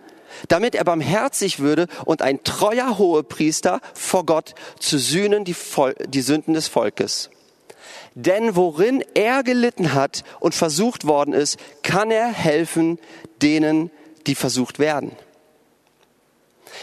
damit 0.49 0.75
er 0.75 0.83
barmherzig 0.83 1.59
würde 1.59 1.87
und 2.05 2.21
ein 2.21 2.43
treuer 2.43 2.97
Hohepriester 2.97 3.79
vor 3.93 4.25
Gott 4.25 4.53
zu 4.79 4.97
sühnen 4.97 5.45
die, 5.45 5.53
Vol 5.53 5.95
die 6.07 6.21
Sünden 6.21 6.53
des 6.53 6.67
Volkes. 6.67 7.29
Denn 8.15 8.55
worin 8.55 9.03
er 9.13 9.43
gelitten 9.43 9.93
hat 9.93 10.23
und 10.39 10.55
versucht 10.55 11.05
worden 11.05 11.33
ist, 11.33 11.57
kann 11.83 12.11
er 12.11 12.27
helfen 12.27 12.99
denen, 13.41 13.91
die 14.27 14.35
versucht 14.35 14.77
werden. 14.77 15.15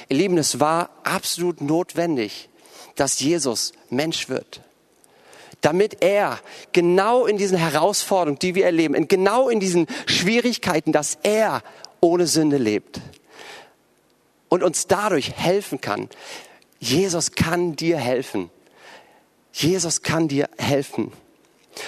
Ihr 0.08 0.16
Lieben, 0.16 0.38
es 0.38 0.60
war 0.60 0.90
absolut 1.04 1.60
notwendig, 1.60 2.48
dass 2.94 3.20
Jesus 3.20 3.72
Mensch 3.90 4.28
wird 4.28 4.60
damit 5.62 6.00
er 6.00 6.38
genau 6.72 7.26
in 7.26 7.38
diesen 7.38 7.58
Herausforderungen, 7.58 8.38
die 8.38 8.54
wir 8.54 8.66
erleben, 8.66 8.94
in 8.94 9.08
genau 9.08 9.48
in 9.48 9.58
diesen 9.58 9.88
Schwierigkeiten, 10.06 10.92
dass 10.92 11.18
er 11.24 11.60
ohne 12.00 12.28
Sünde 12.28 12.56
lebt 12.56 13.00
und 14.48 14.62
uns 14.62 14.86
dadurch 14.86 15.32
helfen 15.32 15.80
kann. 15.80 16.08
Jesus 16.78 17.32
kann 17.32 17.74
dir 17.74 17.98
helfen. 17.98 18.50
Jesus 19.52 20.02
kann 20.02 20.28
dir 20.28 20.48
helfen. 20.58 21.10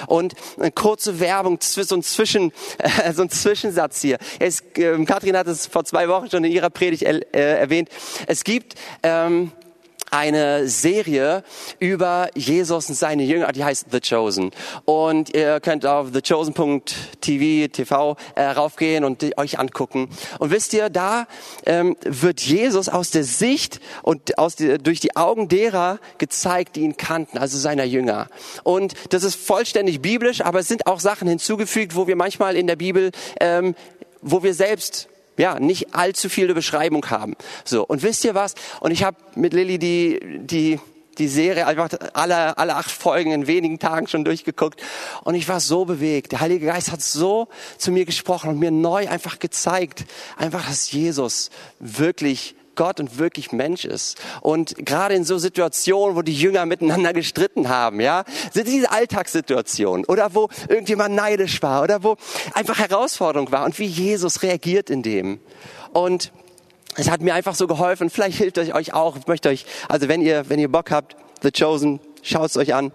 Und 0.06 0.34
eine 0.58 0.70
kurze 0.72 1.20
Werbung, 1.20 1.58
so 1.60 1.94
ein, 1.94 2.02
Zwischen, 2.02 2.52
äh, 2.78 3.12
so 3.14 3.22
ein 3.22 3.30
Zwischensatz 3.30 4.00
hier. 4.00 4.18
Es, 4.38 4.62
äh, 4.76 5.04
Kathrin 5.04 5.36
hat 5.36 5.46
es 5.46 5.66
vor 5.66 5.84
zwei 5.84 6.08
Wochen 6.08 6.30
schon 6.30 6.44
in 6.44 6.52
ihrer 6.52 6.70
Predigt 6.70 7.02
äh, 7.02 7.20
erwähnt. 7.32 7.88
Es 8.26 8.44
gibt 8.44 8.74
ähm, 9.02 9.52
eine 10.10 10.68
Serie 10.68 11.42
über 11.78 12.28
Jesus 12.34 12.88
und 12.88 12.94
seine 12.94 13.24
Jünger, 13.24 13.52
die 13.52 13.64
heißt 13.64 13.86
The 13.90 14.00
Chosen. 14.00 14.50
Und 14.84 15.34
ihr 15.34 15.60
könnt 15.60 15.86
auf 15.86 16.10
thechosen.tv 16.10 17.68
TV 17.68 18.16
äh, 18.34 18.42
raufgehen 18.44 19.04
und 19.04 19.22
die, 19.22 19.36
euch 19.38 19.58
angucken. 19.58 20.08
Und 20.38 20.50
wisst 20.50 20.72
ihr, 20.72 20.90
da 20.90 21.26
ähm, 21.66 21.96
wird 22.04 22.40
Jesus 22.40 22.88
aus 22.88 23.10
der 23.10 23.24
Sicht 23.24 23.80
und 24.02 24.38
aus 24.38 24.56
die, 24.56 24.78
durch 24.78 25.00
die 25.00 25.16
Augen 25.16 25.48
derer 25.48 25.98
gezeigt, 26.18 26.76
die 26.76 26.80
ihn 26.80 26.96
kannten, 26.96 27.38
also 27.38 27.58
seiner 27.58 27.84
Jünger. 27.84 28.28
Und 28.64 28.94
das 29.10 29.24
ist 29.24 29.36
vollständig 29.36 30.00
biblisch, 30.00 30.40
aber 30.40 30.60
es 30.60 30.68
sind 30.68 30.86
auch 30.86 31.00
Sachen 31.00 31.28
hinzugefügt, 31.28 31.94
wo 31.94 32.06
wir 32.06 32.16
manchmal 32.16 32.56
in 32.56 32.66
der 32.66 32.76
Bibel, 32.76 33.10
ähm, 33.40 33.74
wo 34.20 34.42
wir 34.42 34.54
selbst 34.54 35.08
ja, 35.38 35.58
nicht 35.58 35.94
allzu 35.94 36.28
viele 36.28 36.52
Beschreibung 36.52 37.08
haben. 37.08 37.34
So, 37.64 37.84
und 37.86 38.02
wisst 38.02 38.24
ihr 38.24 38.34
was? 38.34 38.54
Und 38.80 38.90
ich 38.90 39.02
habe 39.04 39.16
mit 39.34 39.54
Lilly 39.54 39.78
die, 39.78 40.20
die, 40.22 40.80
die 41.16 41.28
Serie 41.28 41.66
einfach 41.66 41.88
alle, 42.12 42.58
alle 42.58 42.76
acht 42.76 42.90
Folgen 42.90 43.32
in 43.32 43.46
wenigen 43.46 43.78
Tagen 43.78 44.06
schon 44.06 44.24
durchgeguckt 44.24 44.80
und 45.24 45.34
ich 45.34 45.48
war 45.48 45.60
so 45.60 45.84
bewegt. 45.84 46.32
Der 46.32 46.40
Heilige 46.40 46.66
Geist 46.66 46.92
hat 46.92 47.02
so 47.02 47.48
zu 47.78 47.90
mir 47.90 48.04
gesprochen 48.04 48.50
und 48.50 48.58
mir 48.58 48.70
neu 48.70 49.08
einfach 49.08 49.38
gezeigt, 49.38 50.04
einfach, 50.36 50.66
dass 50.66 50.90
Jesus 50.92 51.50
wirklich 51.80 52.54
Gott 52.78 53.00
und 53.00 53.18
wirklich 53.18 53.50
Mensch 53.50 53.84
ist. 53.84 54.16
Und 54.40 54.74
gerade 54.86 55.14
in 55.14 55.24
so 55.24 55.36
Situationen, 55.36 56.16
wo 56.16 56.22
die 56.22 56.32
Jünger 56.32 56.64
miteinander 56.64 57.12
gestritten 57.12 57.68
haben, 57.68 58.00
ja, 58.00 58.24
sind 58.52 58.68
diese 58.68 58.90
Alltagssituationen 58.90 60.06
oder 60.06 60.34
wo 60.34 60.48
irgendjemand 60.68 61.16
neidisch 61.16 61.60
war 61.60 61.82
oder 61.82 62.04
wo 62.04 62.16
einfach 62.54 62.78
Herausforderung 62.78 63.50
war 63.50 63.64
und 63.64 63.78
wie 63.80 63.86
Jesus 63.86 64.42
reagiert 64.42 64.90
in 64.90 65.02
dem. 65.02 65.40
Und 65.92 66.32
es 66.94 67.10
hat 67.10 67.20
mir 67.20 67.34
einfach 67.34 67.56
so 67.56 67.66
geholfen. 67.66 68.10
Vielleicht 68.10 68.38
hilft 68.38 68.58
es 68.58 68.72
euch 68.72 68.94
auch. 68.94 69.16
Ich 69.16 69.26
möchte 69.26 69.48
euch, 69.48 69.66
also 69.88 70.08
wenn 70.08 70.22
ihr, 70.22 70.48
wenn 70.48 70.60
ihr 70.60 70.70
Bock 70.70 70.92
habt, 70.92 71.16
The 71.42 71.50
Chosen, 71.50 71.98
schaut 72.22 72.50
es 72.50 72.56
euch 72.56 72.74
an. 72.74 72.92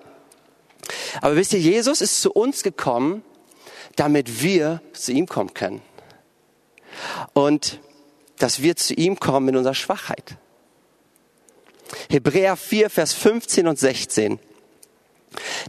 Aber 1.21 1.35
wisst 1.35 1.51
ihr, 1.53 1.59
Jesus 1.59 1.99
ist 1.99 2.21
zu 2.21 2.31
uns 2.31 2.63
gekommen, 2.63 3.21
damit 3.97 4.41
wir 4.41 4.81
zu 4.93 5.11
ihm 5.11 5.27
kommen 5.27 5.53
können. 5.53 5.81
Und 7.33 7.79
dass 8.37 8.61
wir 8.61 8.75
zu 8.75 8.93
ihm 8.93 9.19
kommen 9.19 9.49
in 9.49 9.57
unserer 9.57 9.75
Schwachheit. 9.75 10.37
Hebräer 12.09 12.55
4, 12.55 12.89
Vers 12.89 13.13
15 13.13 13.67
und 13.67 13.79
16. 13.79 14.39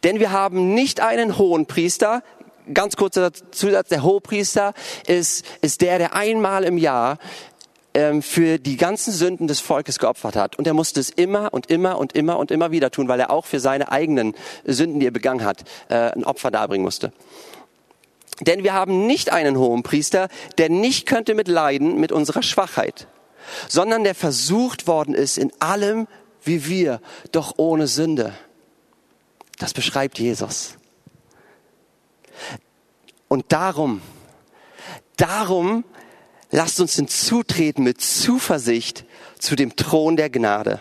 Denn 0.03 0.21
wir 0.21 0.33
haben 0.33 0.75
nicht 0.75 1.01
einen 1.01 1.39
hohen 1.39 1.67
Priester, 1.67 2.23
ganz 2.73 2.97
kurzer 2.97 3.33
Zusatz, 3.33 3.89
der 3.89 4.03
Hohepriester 4.03 4.75
ist, 5.07 5.45
ist 5.61 5.81
der, 5.81 5.99
der 5.99 6.15
einmal 6.15 6.65
im 6.65 6.79
Jahr 6.79 7.19
ähm, 7.95 8.23
für 8.23 8.59
die 8.59 8.77
ganzen 8.77 9.13
Sünden 9.13 9.47
des 9.47 9.61
Volkes 9.61 9.99
geopfert 9.99 10.37
hat. 10.37 10.57
Und 10.57 10.67
er 10.67 10.75
musste 10.75 11.01
es 11.01 11.11
immer 11.11 11.53
und 11.53 11.67
immer 11.71 11.99
und 11.99 12.13
immer 12.13 12.39
und 12.39 12.51
immer 12.51 12.71
wieder 12.71 12.91
tun, 12.91 13.09
weil 13.09 13.21
er 13.21 13.31
auch 13.31 13.45
für 13.45 13.61
seine 13.61 13.91
eigenen 13.91 14.35
Sünden, 14.65 15.01
die 15.01 15.07
er 15.07 15.13
begangen 15.13 15.45
hat, 15.45 15.65
äh, 15.89 16.13
ein 16.13 16.25
Opfer 16.25 16.51
darbringen 16.51 16.85
musste. 16.85 17.13
Denn 18.41 18.65
wir 18.65 18.73
haben 18.73 19.07
nicht 19.07 19.33
einen 19.33 19.59
hohen 19.59 19.83
Priester, 19.83 20.29
der 20.59 20.69
nicht 20.69 21.07
könnte 21.07 21.35
mitleiden 21.35 22.01
mit 22.01 22.13
unserer 22.13 22.43
Schwachheit, 22.43 23.07
sondern 23.69 24.05
der 24.05 24.15
versucht 24.15 24.87
worden 24.87 25.15
ist 25.15 25.39
in 25.39 25.53
allem 25.61 26.09
wie 26.43 26.67
wir, 26.67 27.01
doch 27.33 27.55
ohne 27.57 27.87
Sünde. 27.87 28.35
Das 29.59 29.73
beschreibt 29.73 30.19
Jesus. 30.19 30.77
Und 33.29 33.53
darum, 33.53 34.03
darum 35.17 35.85
lasst 36.51 36.81
uns 36.81 36.95
hinzutreten 36.95 37.85
mit 37.85 38.01
Zuversicht 38.01 39.05
zu 39.39 39.57
dem 39.57 39.77
Thron 39.77 40.17
der 40.17 40.31
Gnade, 40.31 40.81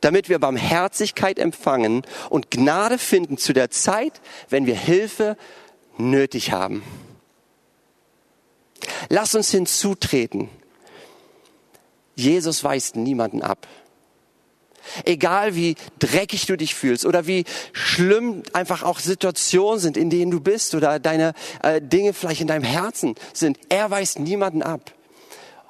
damit 0.00 0.28
wir 0.28 0.38
Barmherzigkeit 0.38 1.38
empfangen 1.38 2.02
und 2.30 2.50
Gnade 2.50 2.98
finden 2.98 3.38
zu 3.38 3.52
der 3.52 3.70
Zeit, 3.70 4.20
wenn 4.48 4.66
wir 4.66 4.76
Hilfe 4.76 5.36
nötig 5.98 6.52
haben. 6.52 6.82
Lass 9.08 9.34
uns 9.34 9.50
hinzutreten. 9.50 10.48
Jesus 12.14 12.64
weist 12.64 12.96
niemanden 12.96 13.42
ab. 13.42 13.66
Egal 15.04 15.54
wie 15.54 15.76
dreckig 15.98 16.46
du 16.46 16.56
dich 16.56 16.74
fühlst 16.74 17.04
oder 17.04 17.26
wie 17.26 17.44
schlimm 17.72 18.42
einfach 18.52 18.82
auch 18.82 18.98
Situationen 18.98 19.78
sind, 19.78 19.96
in 19.96 20.10
denen 20.10 20.30
du 20.30 20.40
bist 20.40 20.74
oder 20.74 20.98
deine 20.98 21.34
äh, 21.62 21.80
Dinge 21.80 22.14
vielleicht 22.14 22.40
in 22.40 22.46
deinem 22.46 22.64
Herzen 22.64 23.14
sind, 23.32 23.58
er 23.68 23.90
weist 23.90 24.18
niemanden 24.18 24.62
ab. 24.62 24.92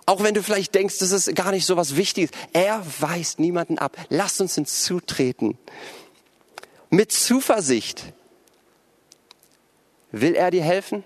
Auch 0.06 0.22
wenn 0.22 0.34
du 0.34 0.42
vielleicht 0.42 0.74
denkst, 0.74 0.98
das 0.98 1.10
ist 1.10 1.34
gar 1.34 1.50
nicht 1.50 1.66
so 1.66 1.76
was 1.76 1.96
Wichtiges, 1.96 2.30
er 2.52 2.82
weist 3.00 3.40
niemanden 3.40 3.78
ab. 3.78 3.96
Lass 4.08 4.40
uns 4.40 4.54
hinzutreten. 4.54 5.58
Mit 6.88 7.12
Zuversicht 7.12 8.04
Will 10.10 10.34
er 10.34 10.50
dir 10.50 10.62
helfen? 10.62 11.04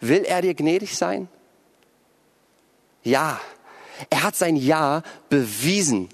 Will 0.00 0.24
er 0.24 0.42
dir 0.42 0.54
gnädig 0.54 0.96
sein? 0.96 1.28
Ja, 3.02 3.40
er 4.10 4.22
hat 4.22 4.34
sein 4.34 4.56
Ja 4.56 5.02
bewiesen, 5.28 6.08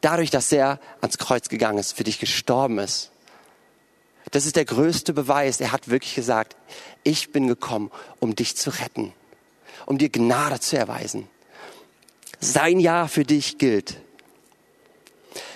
dadurch, 0.00 0.30
dass 0.30 0.52
er 0.52 0.80
ans 1.00 1.18
Kreuz 1.18 1.48
gegangen 1.48 1.78
ist, 1.78 1.92
für 1.96 2.04
dich 2.04 2.18
gestorben 2.18 2.78
ist. 2.78 3.10
Das 4.30 4.44
ist 4.44 4.56
der 4.56 4.64
größte 4.64 5.12
Beweis. 5.12 5.60
Er 5.60 5.72
hat 5.72 5.88
wirklich 5.88 6.14
gesagt, 6.14 6.56
ich 7.02 7.32
bin 7.32 7.46
gekommen, 7.46 7.90
um 8.20 8.36
dich 8.36 8.56
zu 8.56 8.70
retten, 8.70 9.12
um 9.86 9.96
dir 9.96 10.10
Gnade 10.10 10.60
zu 10.60 10.76
erweisen. 10.76 11.28
Sein 12.40 12.78
Ja 12.78 13.08
für 13.08 13.24
dich 13.24 13.58
gilt. 13.58 14.00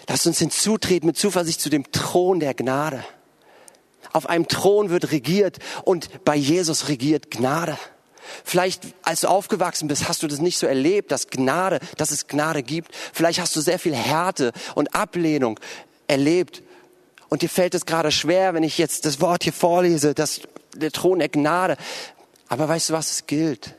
Lass 0.09 0.27
uns 0.27 0.39
hinzutreten 0.39 1.07
mit 1.07 1.17
Zuversicht 1.17 1.61
zu 1.61 1.71
dem 1.71 1.91
Thron 1.93 2.41
der 2.41 2.55
Gnade. 2.55 3.05
Auf 4.13 4.29
einem 4.29 4.49
Thron 4.49 4.91
wird 4.91 5.11
regiert 5.11 5.59
und 5.85 6.25
bei 6.25 6.37
Jesus 6.37 6.89
regiert 6.89 7.31
Gnade. 7.31 7.79
Vielleicht, 8.45 8.83
als 9.03 9.23
du 9.23 9.29
aufgewachsen 9.29 9.89
bist, 9.89 10.09
hast 10.09 10.23
du 10.23 10.29
das 10.29 10.41
nicht 10.41 10.59
so 10.59 10.67
erlebt, 10.67 11.11
dass 11.11 11.29
Gnade, 11.29 11.81
dass 11.97 12.11
es 12.11 12.27
Gnade 12.27 12.63
gibt. 12.63 12.95
Vielleicht 13.13 13.41
hast 13.41 13.55
du 13.57 13.61
sehr 13.61 13.79
viel 13.79 13.95
Härte 13.95 14.53
und 14.75 14.95
Ablehnung 14.95 15.59
erlebt. 16.07 16.63
Und 17.29 17.43
dir 17.43 17.49
fällt 17.49 17.75
es 17.75 17.87
gerade 17.87 18.13
schwer, 18.13 18.55
wenn 18.55 18.63
ich 18.63 18.79
jetzt 18.79 19.07
das 19.07 19.21
Wort 19.21 19.45
hier 19.45 19.53
vorlese, 19.53 20.15
das, 20.15 20.43
der 20.77 20.93
Thron 20.93 21.19
der 21.19 21.29
Gnade. 21.29 21.77
Aber 22.49 22.69
weißt 22.69 22.91
du 22.91 22.93
was, 22.93 23.11
es 23.11 23.27
gilt. 23.27 23.75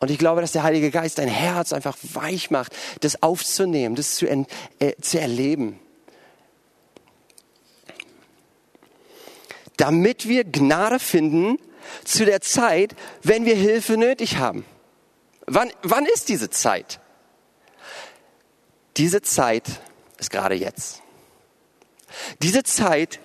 Und 0.00 0.10
ich 0.10 0.18
glaube, 0.18 0.40
dass 0.40 0.52
der 0.52 0.64
Heilige 0.64 0.90
Geist 0.90 1.18
dein 1.18 1.28
Herz 1.28 1.72
einfach 1.72 1.96
weich 2.12 2.50
macht, 2.50 2.74
das 3.00 3.22
aufzunehmen, 3.22 3.94
das 3.94 4.16
zu, 4.16 4.26
äh, 4.26 4.44
zu 5.00 5.20
erleben. 5.20 5.78
Damit 9.76 10.28
wir 10.28 10.44
Gnade 10.44 10.98
finden 10.98 11.58
zu 12.04 12.24
der 12.24 12.40
Zeit, 12.40 12.94
wenn 13.22 13.44
wir 13.44 13.56
Hilfe 13.56 13.96
nötig 13.96 14.36
haben. 14.36 14.64
Wann, 15.46 15.70
wann 15.82 16.06
ist 16.06 16.28
diese 16.28 16.50
Zeit? 16.50 17.00
Diese 18.96 19.22
Zeit 19.22 19.64
ist 20.18 20.30
gerade 20.30 20.54
jetzt. 20.54 21.02
Diese 22.42 22.62
Zeit 22.62 23.18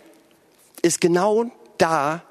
ist 0.82 1.00
genau 1.00 1.52
da, 1.78 2.24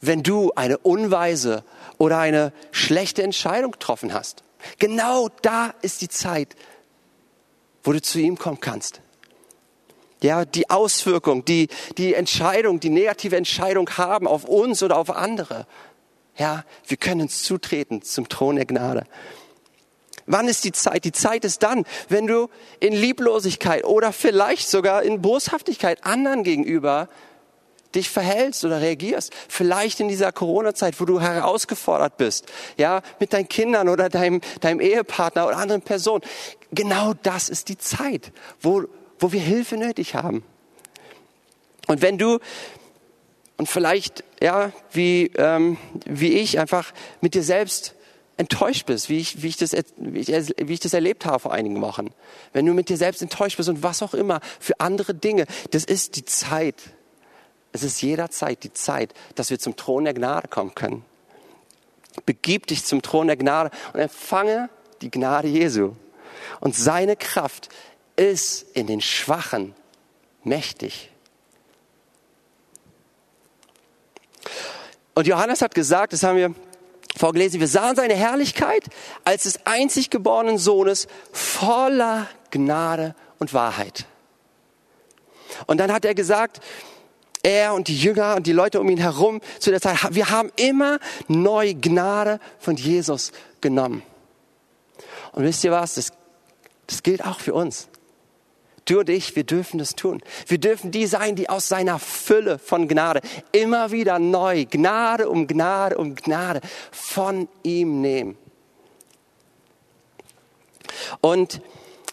wenn 0.00 0.22
du 0.22 0.52
eine 0.54 0.78
unweise 0.78 1.64
oder 1.98 2.18
eine 2.18 2.52
schlechte 2.72 3.22
Entscheidung 3.22 3.72
getroffen 3.72 4.14
hast. 4.14 4.42
Genau 4.78 5.28
da 5.42 5.74
ist 5.82 6.00
die 6.00 6.08
Zeit, 6.08 6.56
wo 7.82 7.92
du 7.92 8.00
zu 8.00 8.18
ihm 8.18 8.38
kommen 8.38 8.60
kannst. 8.60 9.00
Ja, 10.22 10.44
die 10.44 10.68
Auswirkung, 10.68 11.44
die, 11.44 11.68
die 11.96 12.14
Entscheidung, 12.14 12.78
die 12.78 12.90
negative 12.90 13.36
Entscheidung 13.36 13.88
haben 13.96 14.26
auf 14.26 14.44
uns 14.44 14.82
oder 14.82 14.98
auf 14.98 15.10
andere. 15.10 15.66
Ja, 16.36 16.64
wir 16.86 16.96
können 16.96 17.22
uns 17.22 17.42
zutreten 17.42 18.02
zum 18.02 18.28
Thron 18.28 18.56
der 18.56 18.66
Gnade. 18.66 19.04
Wann 20.26 20.46
ist 20.46 20.64
die 20.64 20.72
Zeit? 20.72 21.04
Die 21.04 21.12
Zeit 21.12 21.44
ist 21.44 21.62
dann, 21.62 21.84
wenn 22.08 22.26
du 22.26 22.48
in 22.78 22.92
Lieblosigkeit 22.92 23.84
oder 23.84 24.12
vielleicht 24.12 24.68
sogar 24.68 25.02
in 25.02 25.22
Boshaftigkeit 25.22 26.04
anderen 26.04 26.44
gegenüber 26.44 27.08
dich 27.94 28.10
verhältst 28.10 28.64
oder 28.64 28.80
reagierst. 28.80 29.32
Vielleicht 29.48 30.00
in 30.00 30.08
dieser 30.08 30.32
Corona-Zeit, 30.32 31.00
wo 31.00 31.04
du 31.04 31.20
herausgefordert 31.20 32.16
bist, 32.16 32.46
ja, 32.76 33.02
mit 33.18 33.32
deinen 33.32 33.48
Kindern 33.48 33.88
oder 33.88 34.08
deinem, 34.08 34.40
deinem 34.60 34.80
Ehepartner 34.80 35.46
oder 35.48 35.56
anderen 35.56 35.82
Personen. 35.82 36.22
Genau 36.70 37.14
das 37.22 37.48
ist 37.48 37.68
die 37.68 37.78
Zeit, 37.78 38.32
wo, 38.60 38.84
wo 39.20 39.32
wir 39.32 39.40
Hilfe 39.40 39.76
nötig 39.76 40.14
haben. 40.14 40.42
Und 41.86 42.02
wenn 42.02 42.18
du 42.18 42.38
und 43.56 43.68
vielleicht, 43.68 44.24
ja, 44.40 44.72
wie, 44.90 45.30
ähm, 45.36 45.76
wie 46.06 46.32
ich 46.32 46.58
einfach 46.58 46.92
mit 47.20 47.34
dir 47.34 47.42
selbst 47.42 47.94
enttäuscht 48.38 48.86
bist, 48.86 49.10
wie 49.10 49.18
ich, 49.18 49.42
wie, 49.42 49.48
ich 49.48 49.58
das, 49.58 49.76
wie, 49.98 50.20
ich, 50.20 50.28
wie 50.28 50.72
ich 50.72 50.80
das 50.80 50.94
erlebt 50.94 51.26
habe 51.26 51.40
vor 51.40 51.52
einigen 51.52 51.82
Wochen. 51.82 52.08
Wenn 52.54 52.64
du 52.64 52.72
mit 52.72 52.88
dir 52.88 52.96
selbst 52.96 53.20
enttäuscht 53.20 53.58
bist 53.58 53.68
und 53.68 53.82
was 53.82 54.02
auch 54.02 54.14
immer 54.14 54.40
für 54.58 54.80
andere 54.80 55.12
Dinge, 55.12 55.44
das 55.72 55.84
ist 55.84 56.16
die 56.16 56.24
Zeit. 56.24 56.76
Es 57.72 57.82
ist 57.82 58.00
jederzeit 58.00 58.64
die 58.64 58.72
Zeit, 58.72 59.12
dass 59.34 59.50
wir 59.50 59.58
zum 59.58 59.76
Thron 59.76 60.04
der 60.04 60.14
Gnade 60.14 60.48
kommen 60.48 60.74
können. 60.74 61.04
Begib 62.24 62.66
dich 62.66 62.86
zum 62.86 63.02
Thron 63.02 63.26
der 63.26 63.36
Gnade 63.36 63.70
und 63.92 64.00
empfange 64.00 64.70
die 65.02 65.10
Gnade 65.10 65.48
Jesu. 65.48 65.92
Und 66.60 66.74
seine 66.74 67.14
Kraft 67.14 67.68
ist 68.20 68.66
in 68.74 68.86
den 68.86 69.00
Schwachen 69.00 69.74
mächtig. 70.44 71.10
Und 75.14 75.26
Johannes 75.26 75.62
hat 75.62 75.74
gesagt, 75.74 76.12
das 76.12 76.22
haben 76.22 76.36
wir 76.36 76.54
vorgelesen, 77.16 77.60
wir 77.60 77.66
sahen 77.66 77.96
seine 77.96 78.14
Herrlichkeit 78.14 78.84
als 79.24 79.44
des 79.44 79.64
einzig 79.64 80.10
geborenen 80.10 80.58
Sohnes 80.58 81.08
voller 81.32 82.28
Gnade 82.50 83.14
und 83.38 83.54
Wahrheit. 83.54 84.04
Und 85.66 85.78
dann 85.78 85.90
hat 85.90 86.04
er 86.04 86.14
gesagt, 86.14 86.60
er 87.42 87.72
und 87.72 87.88
die 87.88 87.96
Jünger 87.96 88.36
und 88.36 88.46
die 88.46 88.52
Leute 88.52 88.80
um 88.80 88.88
ihn 88.90 88.98
herum 88.98 89.40
zu 89.60 89.70
der 89.70 89.80
Zeit, 89.80 89.96
wir 90.10 90.28
haben 90.28 90.52
immer 90.56 90.98
neu 91.26 91.72
Gnade 91.72 92.38
von 92.58 92.76
Jesus 92.76 93.32
genommen. 93.62 94.02
Und 95.32 95.44
wisst 95.44 95.64
ihr 95.64 95.70
was? 95.70 95.94
Das, 95.94 96.12
das 96.86 97.02
gilt 97.02 97.24
auch 97.24 97.40
für 97.40 97.54
uns. 97.54 97.89
Du 98.90 98.98
und 98.98 99.08
ich, 99.08 99.36
wir 99.36 99.44
dürfen 99.44 99.78
das 99.78 99.94
tun. 99.94 100.20
Wir 100.48 100.58
dürfen 100.58 100.90
die 100.90 101.06
sein, 101.06 101.36
die 101.36 101.48
aus 101.48 101.68
seiner 101.68 102.00
Fülle 102.00 102.58
von 102.58 102.88
Gnade 102.88 103.20
immer 103.52 103.92
wieder 103.92 104.18
neu, 104.18 104.64
Gnade 104.64 105.28
um 105.28 105.46
Gnade 105.46 105.96
um 105.96 106.16
Gnade 106.16 106.60
von 106.90 107.48
ihm 107.62 108.00
nehmen. 108.00 108.36
Und 111.20 111.60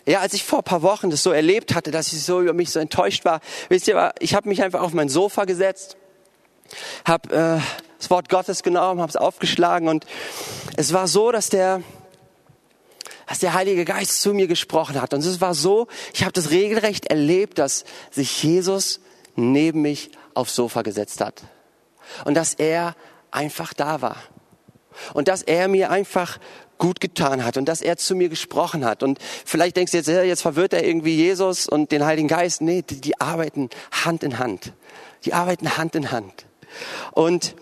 ja, 0.06 0.20
als 0.20 0.36
ich 0.36 0.44
vor 0.44 0.60
ein 0.60 0.66
paar 0.66 0.84
Wochen 0.84 1.10
das 1.10 1.24
so 1.24 1.32
erlebt 1.32 1.74
hatte, 1.74 1.90
dass 1.90 2.14
ich 2.14 2.22
so 2.24 2.42
über 2.42 2.54
mich 2.54 2.70
so 2.70 2.80
enttäuscht 2.80 3.26
war, 3.26 3.42
wisst 3.70 3.88
ihr, 3.88 4.14
ich 4.20 4.36
habe 4.36 4.48
mich 4.48 4.62
einfach 4.62 4.82
auf 4.82 4.94
mein 4.94 5.10
Sofa 5.10 5.46
gesetzt, 5.46 5.98
habe 7.06 7.36
äh, 7.36 7.60
das 7.98 8.12
Wort 8.12 8.30
Gottes 8.30 8.62
genommen, 8.62 9.02
habe 9.02 9.10
es 9.10 9.16
aufgeschlagen 9.16 9.88
und 9.88 10.06
es 10.76 10.94
war 10.94 11.08
so, 11.08 11.32
dass 11.32 11.50
der 11.50 11.82
dass 13.28 13.40
der 13.40 13.54
Heilige 13.54 13.86
Geist 13.86 14.22
zu 14.22 14.34
mir 14.34 14.48
gesprochen 14.48 15.00
hat. 15.02 15.14
Und 15.14 15.24
es 15.24 15.42
war 15.42 15.54
so, 15.54 15.88
ich 16.14 16.24
habe 16.24 16.32
das 16.32 16.50
regelrecht 16.50 17.08
erlebt, 17.08 17.60
dass 17.60 17.84
sich 18.10 18.42
Jesus 18.42 19.02
neben 19.36 19.82
mich 19.82 20.12
aufs 20.34 20.56
Sofa 20.56 20.82
gesetzt 20.82 21.22
hat. 21.22 21.44
Und 22.26 22.36
dass 22.36 22.54
er 22.54 22.96
einfach 23.30 23.74
da 23.74 24.02
war. 24.02 24.18
Und 25.14 25.28
dass 25.28 25.44
er 25.44 25.68
mir 25.68 25.92
einfach 25.92 26.40
gut 26.78 27.00
getan 27.02 27.44
hat 27.44 27.58
und 27.58 27.66
dass 27.66 27.82
er 27.82 27.98
zu 27.98 28.16
mir 28.16 28.30
gesprochen 28.30 28.86
hat. 28.86 29.04
Und 29.04 29.20
vielleicht 29.46 29.76
denkst 29.78 29.92
du 29.92 29.98
jetzt, 29.98 30.08
jetzt 30.08 30.42
verwirrt 30.42 30.74
er 30.74 30.86
irgendwie 30.86 31.16
Jesus 31.16 31.68
und 31.68 31.92
den 31.92 32.06
Heiligen 32.06 32.28
Geist. 32.28 32.62
Nee, 32.62 32.84
die, 32.84 33.02
die 33.02 33.20
arbeiten 33.20 33.70
Hand 33.92 34.24
in 34.24 34.40
Hand. 34.40 34.74
Die 35.26 35.34
arbeiten 35.34 35.78
Hand 35.78 35.96
in 35.96 36.12
Hand. 36.12 36.46
Und 37.12 37.56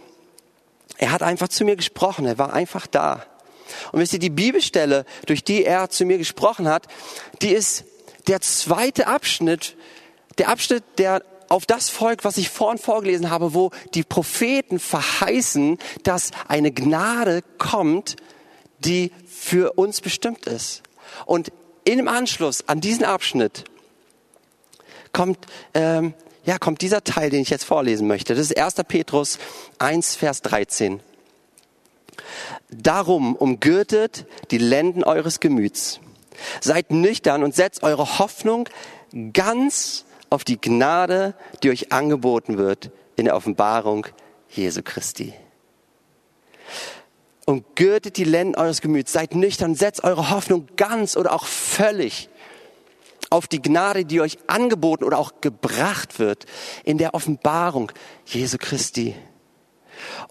er 0.98 1.12
hat 1.12 1.24
einfach 1.24 1.48
zu 1.48 1.66
mir 1.66 1.76
gesprochen. 1.76 2.26
Er 2.26 2.38
war 2.38 2.54
einfach 2.54 2.88
da. 2.88 3.26
Und 3.92 4.00
wisst 4.00 4.14
ihr, 4.14 4.20
die 4.20 4.30
Bibelstelle, 4.30 5.06
durch 5.26 5.44
die 5.44 5.64
er 5.64 5.90
zu 5.90 6.06
mir 6.06 6.18
gesprochen 6.18 6.68
hat, 6.68 6.88
die 7.42 7.50
ist 7.50 7.86
der 8.28 8.42
zweite 8.42 9.08
Abschnitt, 9.08 9.76
der 10.38 10.50
Abschnitt, 10.50 10.84
der 10.98 11.24
auf 11.50 11.66
das 11.66 11.90
folgt, 11.90 12.26
was 12.26 12.38
ich 12.38 12.50
vorhin 12.50 12.80
vorgelesen 12.80 13.30
habe, 13.30 13.54
wo 13.54 13.72
die 13.94 14.04
Propheten 14.04 14.80
verheißen, 14.80 15.78
dass 16.04 16.32
eine 16.48 16.72
Gnade 16.72 17.44
kommt, 17.58 18.16
die 18.80 19.12
für 19.28 19.74
uns 19.74 20.02
bestimmt 20.02 20.48
ist. 20.48 20.82
Und 21.26 21.52
im 21.84 22.08
Anschluss 22.08 22.68
an 22.68 22.82
diesen 22.82 23.06
Abschnitt 23.06 23.66
kommt, 25.14 25.38
ähm, 25.74 26.14
ja, 26.44 26.58
kommt 26.58 26.82
dieser 26.82 27.04
Teil, 27.04 27.30
den 27.30 27.42
ich 27.42 27.50
jetzt 27.50 27.64
vorlesen 27.64 28.08
möchte. 28.08 28.36
Das 28.36 28.50
ist 28.50 28.58
1. 28.58 28.76
Petrus 28.88 29.40
1, 29.80 30.16
Vers 30.16 30.42
13. 30.42 31.00
Darum 32.70 33.36
umgürtet 33.36 34.26
die 34.52 34.58
Lenden 34.58 35.04
eures 35.04 35.40
Gemüts. 35.40 36.00
Seid 36.62 36.92
nüchtern 36.92 37.44
und 37.44 37.56
setzt 37.56 37.84
eure 37.84 38.20
Hoffnung 38.20 38.68
ganz 39.34 40.06
auf 40.30 40.44
die 40.44 40.60
Gnade, 40.60 41.36
die 41.64 41.70
euch 41.70 41.92
angeboten 41.92 42.58
wird 42.58 42.92
in 43.16 43.26
der 43.26 43.36
Offenbarung 43.36 44.08
Jesu 44.50 44.82
Christi. 44.84 45.34
Umgürtet 47.46 48.18
die 48.18 48.24
Lenden 48.24 48.56
eures 48.56 48.82
Gemüts. 48.82 49.14
Seid 49.14 49.36
nüchtern, 49.36 49.76
setzt 49.76 50.04
eure 50.04 50.32
Hoffnung 50.32 50.68
ganz 50.76 51.16
oder 51.16 51.34
auch 51.34 51.46
völlig 51.46 52.30
auf 53.30 53.48
die 53.48 53.62
Gnade, 53.62 54.06
die 54.06 54.22
euch 54.22 54.38
angeboten 54.48 55.04
oder 55.04 55.20
auch 55.20 55.42
gebracht 55.42 56.20
wird 56.20 56.46
in 56.84 56.98
der 56.98 57.14
Offenbarung 57.14 57.92
Jesu 58.26 58.58
Christi. 58.60 59.16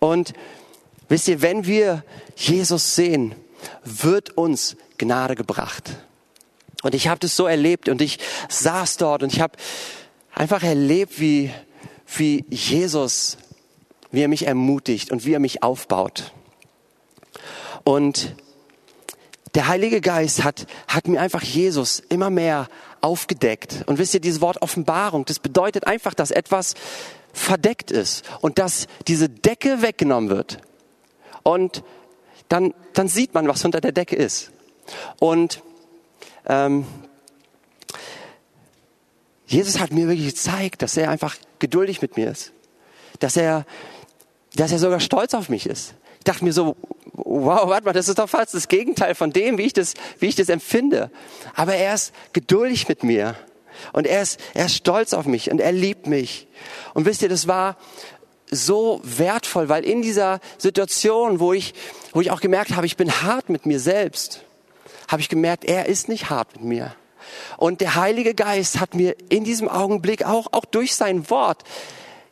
Und 0.00 0.32
Wisst 1.08 1.28
ihr, 1.28 1.42
wenn 1.42 1.66
wir 1.66 2.02
Jesus 2.36 2.94
sehen, 2.94 3.34
wird 3.84 4.36
uns 4.36 4.76
Gnade 4.98 5.34
gebracht. 5.34 5.90
Und 6.82 6.94
ich 6.94 7.08
habe 7.08 7.20
das 7.20 7.36
so 7.36 7.46
erlebt 7.46 7.88
und 7.88 8.02
ich 8.02 8.18
saß 8.48 8.96
dort 8.98 9.22
und 9.22 9.32
ich 9.32 9.40
habe 9.40 9.56
einfach 10.34 10.62
erlebt, 10.62 11.20
wie, 11.20 11.50
wie 12.16 12.44
Jesus, 12.50 13.38
wie 14.10 14.22
er 14.22 14.28
mich 14.28 14.46
ermutigt 14.46 15.10
und 15.10 15.24
wie 15.24 15.32
er 15.32 15.40
mich 15.40 15.62
aufbaut. 15.62 16.32
Und 17.84 18.34
der 19.54 19.68
Heilige 19.68 20.00
Geist 20.00 20.42
hat, 20.42 20.66
hat 20.88 21.06
mir 21.06 21.20
einfach 21.20 21.42
Jesus 21.42 22.00
immer 22.08 22.30
mehr 22.30 22.68
aufgedeckt. 23.00 23.84
Und 23.86 23.98
wisst 23.98 24.14
ihr, 24.14 24.20
dieses 24.20 24.40
Wort 24.40 24.62
Offenbarung, 24.62 25.24
das 25.24 25.38
bedeutet 25.38 25.86
einfach, 25.86 26.14
dass 26.14 26.30
etwas 26.30 26.74
verdeckt 27.32 27.90
ist 27.90 28.24
und 28.40 28.58
dass 28.58 28.86
diese 29.06 29.28
Decke 29.28 29.82
weggenommen 29.82 30.30
wird 30.30 30.58
und 31.44 31.84
dann, 32.48 32.74
dann 32.94 33.06
sieht 33.06 33.34
man, 33.34 33.46
was 33.46 33.64
unter 33.64 33.80
der 33.80 33.92
Decke 33.92 34.16
ist. 34.16 34.50
Und 35.20 35.62
ähm, 36.46 36.84
Jesus 39.46 39.78
hat 39.78 39.92
mir 39.92 40.08
wirklich 40.08 40.28
gezeigt, 40.28 40.82
dass 40.82 40.96
er 40.96 41.10
einfach 41.10 41.36
geduldig 41.58 42.02
mit 42.02 42.16
mir 42.16 42.30
ist. 42.30 42.52
Dass 43.20 43.36
er, 43.36 43.64
dass 44.56 44.72
er 44.72 44.78
sogar 44.78 45.00
stolz 45.00 45.34
auf 45.34 45.48
mich 45.48 45.66
ist. 45.66 45.94
Ich 46.18 46.24
dachte 46.24 46.44
mir 46.44 46.52
so, 46.52 46.76
wow, 47.12 47.68
warte 47.68 47.84
mal, 47.84 47.92
das 47.92 48.08
ist 48.08 48.18
doch 48.18 48.28
fast 48.28 48.54
das 48.54 48.68
Gegenteil 48.68 49.14
von 49.14 49.30
dem, 49.32 49.58
wie 49.58 49.62
ich 49.62 49.72
das, 49.72 49.94
wie 50.18 50.26
ich 50.26 50.36
das 50.36 50.48
empfinde. 50.48 51.10
Aber 51.54 51.74
er 51.74 51.94
ist 51.94 52.12
geduldig 52.32 52.88
mit 52.88 53.04
mir. 53.04 53.36
Und 53.92 54.06
er 54.06 54.22
ist, 54.22 54.40
er 54.54 54.66
ist 54.66 54.76
stolz 54.76 55.12
auf 55.12 55.26
mich 55.26 55.50
und 55.50 55.60
er 55.60 55.72
liebt 55.72 56.06
mich. 56.06 56.46
Und 56.94 57.06
wisst 57.06 57.22
ihr, 57.22 57.28
das 57.28 57.46
war 57.46 57.76
so 58.54 59.00
wertvoll, 59.02 59.68
weil 59.68 59.84
in 59.84 60.02
dieser 60.02 60.40
Situation, 60.58 61.40
wo 61.40 61.52
ich, 61.52 61.74
wo 62.12 62.20
ich 62.20 62.30
auch 62.30 62.40
gemerkt 62.40 62.76
habe, 62.76 62.86
ich 62.86 62.96
bin 62.96 63.22
hart 63.22 63.48
mit 63.48 63.66
mir 63.66 63.80
selbst, 63.80 64.44
habe 65.08 65.20
ich 65.20 65.28
gemerkt, 65.28 65.64
er 65.64 65.86
ist 65.86 66.08
nicht 66.08 66.30
hart 66.30 66.54
mit 66.54 66.64
mir. 66.64 66.94
Und 67.56 67.80
der 67.80 67.94
Heilige 67.94 68.34
Geist 68.34 68.80
hat 68.80 68.94
mir 68.94 69.16
in 69.28 69.44
diesem 69.44 69.68
Augenblick 69.68 70.24
auch, 70.24 70.48
auch 70.52 70.64
durch 70.64 70.94
sein 70.94 71.28
Wort 71.30 71.62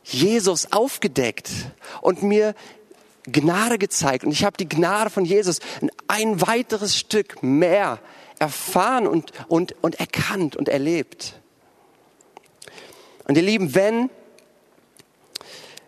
Jesus 0.03 0.71
aufgedeckt 0.71 1.49
und 2.01 2.23
mir 2.23 2.55
Gnade 3.25 3.77
gezeigt. 3.77 4.25
Und 4.25 4.31
ich 4.31 4.43
habe 4.43 4.57
die 4.57 4.67
Gnade 4.67 5.09
von 5.09 5.25
Jesus 5.25 5.59
ein 6.07 6.41
weiteres 6.41 6.97
Stück 6.97 7.41
mehr 7.41 7.99
erfahren 8.39 9.07
und, 9.07 9.31
und, 9.47 9.75
und 9.81 9.99
erkannt 9.99 10.55
und 10.55 10.67
erlebt. 10.67 11.39
Und 13.25 13.37
ihr 13.37 13.43
Lieben, 13.43 13.73
wenn, 13.75 14.09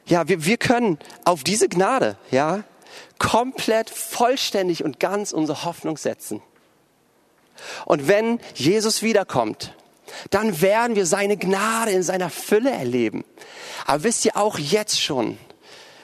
ja, 0.05 0.27
wir, 0.27 0.45
wir 0.45 0.57
können 0.57 0.99
auf 1.23 1.43
diese 1.43 1.67
Gnade, 1.67 2.17
ja, 2.31 2.63
komplett, 3.17 3.89
vollständig 3.89 4.83
und 4.83 4.99
ganz 4.99 5.31
unsere 5.31 5.65
Hoffnung 5.65 5.97
setzen. 5.97 6.41
Und 7.85 8.07
wenn 8.07 8.39
Jesus 8.53 9.01
wiederkommt, 9.01 9.73
dann 10.29 10.61
werden 10.61 10.95
wir 10.95 11.05
seine 11.05 11.37
Gnade 11.37 11.91
in 11.91 12.03
seiner 12.03 12.29
Fülle 12.29 12.71
erleben. 12.71 13.23
Aber 13.85 14.03
wisst 14.03 14.25
ihr 14.25 14.37
auch 14.37 14.59
jetzt 14.59 15.01
schon, 15.01 15.37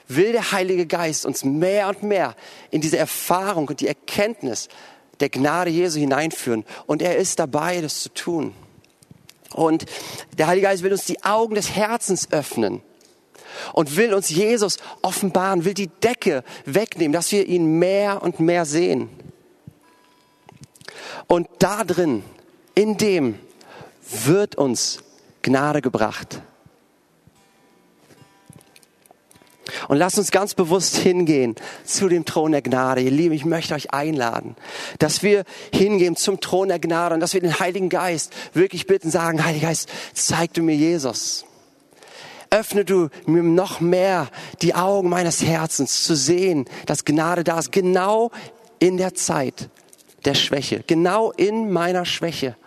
will 0.08 0.32
der 0.32 0.52
Heilige 0.52 0.86
Geist 0.88 1.26
uns 1.26 1.44
mehr 1.44 1.90
und 1.90 2.04
mehr 2.04 2.36
in 2.72 2.82
diese 2.82 2.98
Erfahrung 2.98 3.68
und 3.68 3.80
die 3.82 3.88
Erkenntnis 3.88 4.70
der 5.20 5.30
Gnade 5.30 5.70
Jesu 5.70 6.00
hineinführen. 6.00 6.66
Und 6.88 7.02
er 7.02 7.18
ist 7.18 7.40
dabei, 7.40 7.82
das 7.82 8.02
zu 8.02 8.10
tun. 8.10 8.56
Und 9.54 9.86
der 10.38 10.48
Heilige 10.48 10.68
Geist 10.68 10.84
will 10.84 10.92
uns 10.92 11.06
die 11.06 11.24
Augen 11.24 11.56
des 11.56 11.76
Herzens 11.76 12.32
öffnen 12.32 12.82
und 13.74 13.98
will 13.98 14.14
uns 14.14 14.30
Jesus 14.30 14.78
offenbaren, 15.02 15.66
will 15.66 15.74
die 15.74 15.88
Decke 15.88 16.44
wegnehmen, 16.66 17.14
dass 17.14 17.32
wir 17.32 17.48
ihn 17.48 17.80
mehr 17.80 18.22
und 18.22 18.40
mehr 18.40 18.66
sehen. 18.66 19.10
Und 21.28 21.48
da 21.60 21.84
drin, 21.84 22.24
in 22.76 22.98
dem, 22.98 23.40
wird 24.26 24.56
uns 24.56 25.00
Gnade 25.42 25.82
gebracht. 25.82 26.42
Und 29.88 29.98
lasst 29.98 30.18
uns 30.18 30.32
ganz 30.32 30.54
bewusst 30.54 30.98
hingehen 30.98 31.56
zu 31.86 32.10
dem 32.10 32.26
Thron 32.26 32.52
der 32.52 32.62
Gnade. 32.62 33.02
Ihr 33.02 33.12
Lieben, 33.12 33.34
ich 33.34 33.46
möchte 33.46 33.74
euch 33.74 33.94
einladen, 33.94 34.56
dass 35.00 35.24
wir 35.24 35.44
hingehen 35.74 36.16
zum 36.16 36.40
Thron 36.40 36.68
der 36.68 36.80
Gnade 36.80 37.16
und 37.16 37.22
dass 37.22 37.34
wir 37.34 37.42
den 37.42 37.60
Heiligen 37.60 37.90
Geist 37.90 38.34
wirklich 38.54 38.86
bitten, 38.86 39.10
sagen, 39.10 39.44
Heiliger 39.44 39.68
Geist, 39.68 39.90
zeig 40.14 40.54
du 40.54 40.62
mir 40.62 40.76
Jesus. 40.76 41.46
Öffne 42.52 42.84
du 42.84 43.08
mir 43.26 43.44
noch 43.44 43.80
mehr 43.80 44.30
die 44.62 44.76
Augen 44.76 45.10
meines 45.10 45.42
Herzens 45.42 46.04
zu 46.04 46.16
sehen, 46.16 46.66
dass 46.86 47.06
Gnade 47.06 47.46
da 47.46 47.58
ist, 47.58 47.72
genau 47.72 48.30
in 48.80 48.98
der 48.98 49.16
Zeit 49.16 49.70
der 50.26 50.34
Schwäche, 50.34 50.84
genau 50.86 51.32
in 51.32 51.72
meiner 51.72 52.06
Schwäche, 52.06 52.58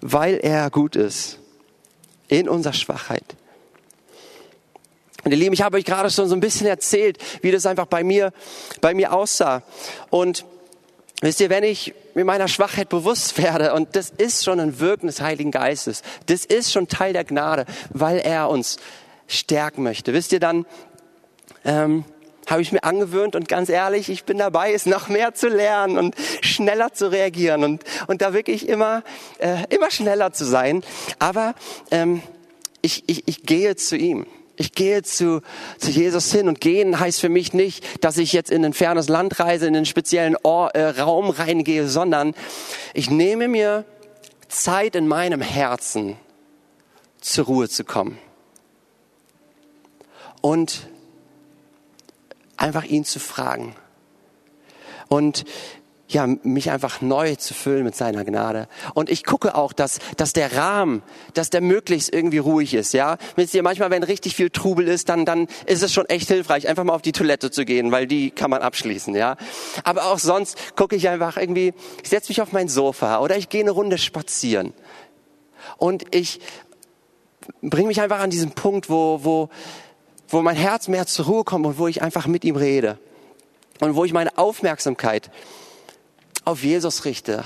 weil 0.00 0.36
er 0.36 0.70
gut 0.70 0.94
ist, 0.94 1.38
in 2.28 2.48
unserer 2.48 2.72
Schwachheit. 2.72 3.36
Und 5.24 5.32
ihr 5.32 5.36
Lieben, 5.36 5.52
ich 5.52 5.62
habe 5.62 5.76
euch 5.76 5.84
gerade 5.84 6.08
schon 6.08 6.28
so 6.28 6.34
ein 6.34 6.40
bisschen 6.40 6.68
erzählt, 6.68 7.18
wie 7.42 7.50
das 7.50 7.66
einfach 7.66 7.86
bei 7.86 8.04
mir, 8.04 8.32
bei 8.80 8.94
mir 8.94 9.12
aussah. 9.12 9.62
Und 10.08 10.44
wisst 11.20 11.40
ihr, 11.40 11.50
wenn 11.50 11.64
ich 11.64 11.94
mir 12.14 12.24
meiner 12.24 12.48
Schwachheit 12.48 12.88
bewusst 12.88 13.38
werde, 13.42 13.74
und 13.74 13.96
das 13.96 14.10
ist 14.10 14.44
schon 14.44 14.60
ein 14.60 14.80
Wirken 14.80 15.06
des 15.06 15.20
Heiligen 15.20 15.50
Geistes, 15.50 16.02
das 16.26 16.44
ist 16.44 16.72
schon 16.72 16.88
Teil 16.88 17.12
der 17.12 17.24
Gnade, 17.24 17.66
weil 17.90 18.18
er 18.18 18.48
uns 18.48 18.78
stärken 19.26 19.82
möchte. 19.82 20.12
Wisst 20.12 20.32
ihr, 20.32 20.40
dann 20.40 20.66
ähm, 21.64 22.04
habe 22.46 22.62
ich 22.62 22.72
mir 22.72 22.82
angewöhnt 22.82 23.36
und 23.36 23.48
ganz 23.48 23.68
ehrlich, 23.68 24.08
ich 24.08 24.24
bin 24.24 24.38
dabei, 24.38 24.72
es 24.72 24.86
noch 24.86 25.08
mehr 25.08 25.34
zu 25.34 25.48
lernen 25.48 25.98
und 25.98 26.16
schneller 26.40 26.92
zu 26.92 27.12
reagieren 27.12 27.62
und, 27.62 27.84
und 28.08 28.22
da 28.22 28.32
wirklich 28.32 28.68
immer, 28.68 29.04
äh, 29.38 29.64
immer 29.70 29.90
schneller 29.90 30.32
zu 30.32 30.44
sein. 30.44 30.82
Aber 31.20 31.54
ähm, 31.92 32.22
ich, 32.82 33.04
ich, 33.06 33.28
ich 33.28 33.44
gehe 33.44 33.76
zu 33.76 33.96
ihm. 33.96 34.26
Ich 34.60 34.72
gehe 34.72 35.02
zu, 35.02 35.40
zu 35.78 35.90
Jesus 35.90 36.30
hin 36.30 36.46
und 36.46 36.60
gehen 36.60 37.00
heißt 37.00 37.18
für 37.18 37.30
mich 37.30 37.54
nicht, 37.54 38.04
dass 38.04 38.18
ich 38.18 38.34
jetzt 38.34 38.50
in 38.50 38.62
ein 38.62 38.74
fernes 38.74 39.08
Land 39.08 39.40
reise, 39.40 39.66
in 39.66 39.74
einen 39.74 39.86
speziellen 39.86 40.36
Or 40.42 40.74
äh, 40.74 41.00
Raum 41.00 41.30
reingehe, 41.30 41.88
sondern 41.88 42.34
ich 42.92 43.08
nehme 43.08 43.48
mir 43.48 43.86
Zeit 44.48 44.96
in 44.96 45.08
meinem 45.08 45.40
Herzen 45.40 46.18
zur 47.22 47.46
Ruhe 47.46 47.70
zu 47.70 47.84
kommen. 47.84 48.18
Und 50.42 50.86
einfach 52.58 52.84
ihn 52.84 53.06
zu 53.06 53.18
fragen. 53.18 53.74
Und 55.08 55.46
ja, 56.12 56.26
mich 56.26 56.70
einfach 56.70 57.00
neu 57.00 57.36
zu 57.36 57.54
füllen 57.54 57.84
mit 57.84 57.94
seiner 57.94 58.24
Gnade. 58.24 58.68
Und 58.94 59.10
ich 59.10 59.24
gucke 59.24 59.54
auch, 59.54 59.72
dass, 59.72 59.98
dass 60.16 60.32
der 60.32 60.56
Rahmen, 60.56 61.02
dass 61.34 61.50
der 61.50 61.60
möglichst 61.60 62.12
irgendwie 62.12 62.38
ruhig 62.38 62.74
ist, 62.74 62.92
ja. 62.92 63.16
Wisst 63.36 63.54
ihr, 63.54 63.62
manchmal, 63.62 63.90
wenn 63.90 64.02
richtig 64.02 64.34
viel 64.34 64.50
Trubel 64.50 64.88
ist, 64.88 65.08
dann, 65.08 65.24
dann 65.24 65.46
ist 65.66 65.82
es 65.82 65.92
schon 65.92 66.06
echt 66.06 66.28
hilfreich, 66.28 66.68
einfach 66.68 66.84
mal 66.84 66.94
auf 66.94 67.02
die 67.02 67.12
Toilette 67.12 67.50
zu 67.50 67.64
gehen, 67.64 67.92
weil 67.92 68.06
die 68.06 68.30
kann 68.30 68.50
man 68.50 68.62
abschließen, 68.62 69.14
ja. 69.14 69.36
Aber 69.84 70.04
auch 70.06 70.18
sonst 70.18 70.76
gucke 70.76 70.96
ich 70.96 71.08
einfach 71.08 71.36
irgendwie, 71.36 71.74
ich 72.02 72.08
setze 72.08 72.30
mich 72.30 72.42
auf 72.42 72.52
mein 72.52 72.68
Sofa 72.68 73.20
oder 73.20 73.36
ich 73.36 73.48
gehe 73.48 73.62
eine 73.62 73.70
Runde 73.70 73.98
spazieren. 73.98 74.72
Und 75.76 76.14
ich 76.14 76.40
bringe 77.62 77.88
mich 77.88 78.00
einfach 78.00 78.20
an 78.20 78.30
diesen 78.30 78.52
Punkt, 78.52 78.90
wo, 78.90 79.20
wo, 79.22 79.48
wo 80.28 80.42
mein 80.42 80.56
Herz 80.56 80.88
mehr 80.88 81.06
zur 81.06 81.26
Ruhe 81.26 81.44
kommt 81.44 81.66
und 81.66 81.78
wo 81.78 81.86
ich 81.88 82.02
einfach 82.02 82.26
mit 82.26 82.44
ihm 82.44 82.56
rede. 82.56 82.98
Und 83.80 83.94
wo 83.94 84.04
ich 84.04 84.12
meine 84.12 84.36
Aufmerksamkeit 84.36 85.30
auf 86.44 86.62
Jesus 86.62 87.04
richte. 87.04 87.44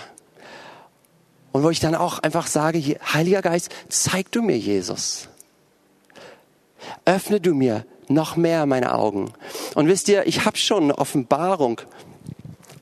Und 1.53 1.63
wo 1.63 1.71
ich 1.71 1.81
dann 1.81 1.95
auch 1.95 2.19
einfach 2.19 2.47
sage, 2.47 2.79
Heiliger 3.13 3.43
Geist, 3.43 3.71
zeig 3.89 4.33
du 4.33 4.43
mir 4.43 4.59
Jesus. 4.59 5.29
Öffne 7.05 7.41
du 7.41 7.55
mir 7.55 7.87
noch 8.09 8.37
mehr 8.37 8.67
meine 8.67 8.95
Augen. 8.95 9.33
Und 9.75 9.87
wisst 9.87 10.09
ihr, 10.09 10.27
ich 10.27 10.45
habe 10.45 10.57
schon 10.57 10.85
eine 10.85 10.99
Offenbarung 10.99 11.81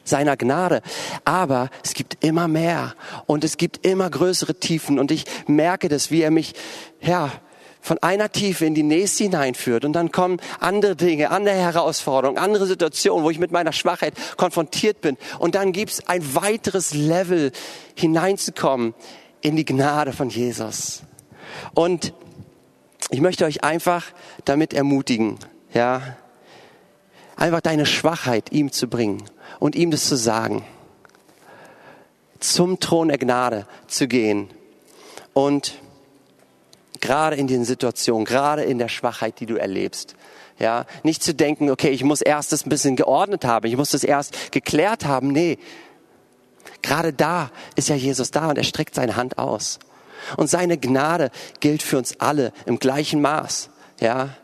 seiner 0.05 0.37
Gnade. 0.37 0.83
Aber 1.25 1.71
es 1.85 1.95
gibt 1.95 2.25
immer 2.25 2.49
mehr 2.49 2.95
und 3.27 3.45
es 3.45 3.57
gibt 3.57 3.87
immer 3.87 4.11
größere 4.11 4.55
Tiefen 4.55 4.99
und 4.99 5.11
ich 5.11 5.25
merke 5.47 5.89
das, 5.89 6.11
wie 6.11 6.23
er 6.23 6.31
mich, 6.31 6.55
ja, 7.01 7.31
von 7.83 7.99
einer 7.99 8.31
Tiefe 8.31 8.65
in 8.65 8.75
die 8.75 8.85
nächste 8.85 9.25
hineinführt. 9.25 9.85
Und 9.85 9.93
dann 9.93 10.13
kommen 10.13 10.41
andere 10.61 10.97
Dinge, 10.97 11.31
andere 11.31 11.57
Herausforderungen, 11.57 12.39
andere 12.39 12.67
Situationen, 12.67 13.25
wo 13.25 13.31
ich 13.31 13.39
mit 13.39 13.51
meiner 13.51 13.73
Schwachheit 13.73 14.15
konfrontiert 14.37 15.01
bin. 15.03 15.19
Und 15.39 15.57
dann 15.57 15.73
gibt 15.73 15.93
es 15.93 16.09
ein 16.09 16.35
weiteres 16.35 16.95
Level 16.95 17.53
hineinzukommen 17.95 18.95
in 19.43 19.57
die 19.57 19.65
Gnade 19.65 20.13
von 20.13 20.31
Jesus. 20.31 21.03
Und 21.75 22.15
ich 23.11 23.21
möchte 23.21 23.45
euch 23.45 23.65
einfach 23.65 24.07
damit 24.45 24.73
ermutigen, 24.73 25.39
ja, 25.75 26.17
einfach 27.37 27.61
deine 27.61 27.85
Schwachheit 27.85 28.53
ihm 28.53 28.71
zu 28.71 28.87
bringen 28.87 29.25
und 29.59 29.75
ihm 29.75 29.91
das 29.91 30.09
zu 30.09 30.17
sagen. 30.17 30.65
Zum 32.39 32.81
Thron 32.81 33.09
der 33.09 33.19
Gnade 33.19 33.67
zu 33.87 34.07
gehen 34.09 34.49
und 35.33 35.75
Gerade 37.03 37.35
in 37.35 37.49
den 37.49 37.65
Situationen, 37.65 38.25
gerade 38.25 38.63
in 38.63 38.79
der 38.79 38.89
Schwachheit, 38.89 39.41
die 39.41 39.47
du 39.47 39.57
erlebst. 39.57 40.15
Ja, 40.61 40.87
nicht 41.03 41.25
zu 41.25 41.35
denken, 41.35 41.69
okay, 41.69 41.91
ich 41.91 42.05
muss 42.05 42.21
erst 42.21 42.53
das 42.53 42.65
ein 42.65 42.69
bisschen 42.69 42.95
geordnet 42.95 43.45
haben, 43.45 43.67
ich 43.67 43.77
muss 43.77 43.91
das 43.91 44.05
erst 44.05 44.53
geklärt 44.53 45.05
haben. 45.05 45.33
Nee. 45.33 45.59
Gerade 46.81 47.13
da 47.13 47.51
ist 47.75 47.89
ja 47.89 47.97
Jesus 47.97 48.31
da 48.31 48.49
und 48.49 48.57
er 48.57 48.63
streckt 48.63 48.95
seine 48.95 49.17
Hand 49.17 49.37
aus. 49.37 49.81
Und 50.37 50.49
seine 50.49 50.79
Gnade 50.79 51.33
gilt 51.59 51.83
für 51.83 51.99
uns 51.99 52.21
alle 52.21 52.53
im 52.67 52.79
gleichen 52.79 53.21
Maß. 53.21 53.71
Ja. 53.99 54.37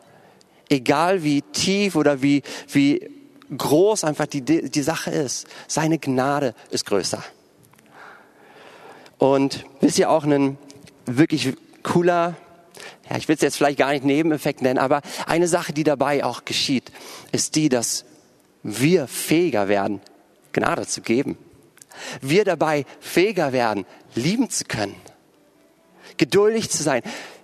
Egal 0.67 1.23
wie 1.23 1.41
tief 1.41 1.95
oder 1.95 2.21
wie, 2.21 2.43
wie 2.67 3.09
groß 3.57 4.03
einfach 4.03 4.25
die, 4.25 4.41
die 4.41 4.81
Sache 4.81 5.11
ist. 5.11 5.47
Seine 5.69 5.97
Gnade 5.97 6.53
ist 6.71 6.85
größer. 6.85 7.23
Und 9.17 9.63
wisst 9.79 9.97
ihr 9.97 10.09
auch 10.09 10.25
ein 10.25 10.57
wirklich 11.05 11.53
cooler 11.83 12.35
ja, 13.09 13.17
ich 13.17 13.27
will 13.27 13.35
es 13.35 13.41
jetzt 13.41 13.57
vielleicht 13.57 13.79
gar 13.79 13.91
nicht 13.91 14.05
Nebeneffekt 14.05 14.61
nennen, 14.61 14.79
aber 14.79 15.01
eine 15.25 15.47
Sache, 15.47 15.73
die 15.73 15.83
dabei 15.83 16.23
auch 16.23 16.45
geschieht, 16.45 16.91
ist 17.31 17.55
die, 17.55 17.69
dass 17.69 18.05
wir 18.63 19.07
fähiger 19.07 19.67
werden, 19.67 20.01
Gnade 20.51 20.85
zu 20.87 21.01
geben. 21.01 21.37
Wir 22.21 22.45
dabei 22.45 22.85
fähiger 22.99 23.51
werden, 23.51 23.85
lieben 24.15 24.49
zu 24.49 24.65
können, 24.65 24.95
geduldig 26.17 26.69
zu 26.69 26.83
sein. 26.83 27.01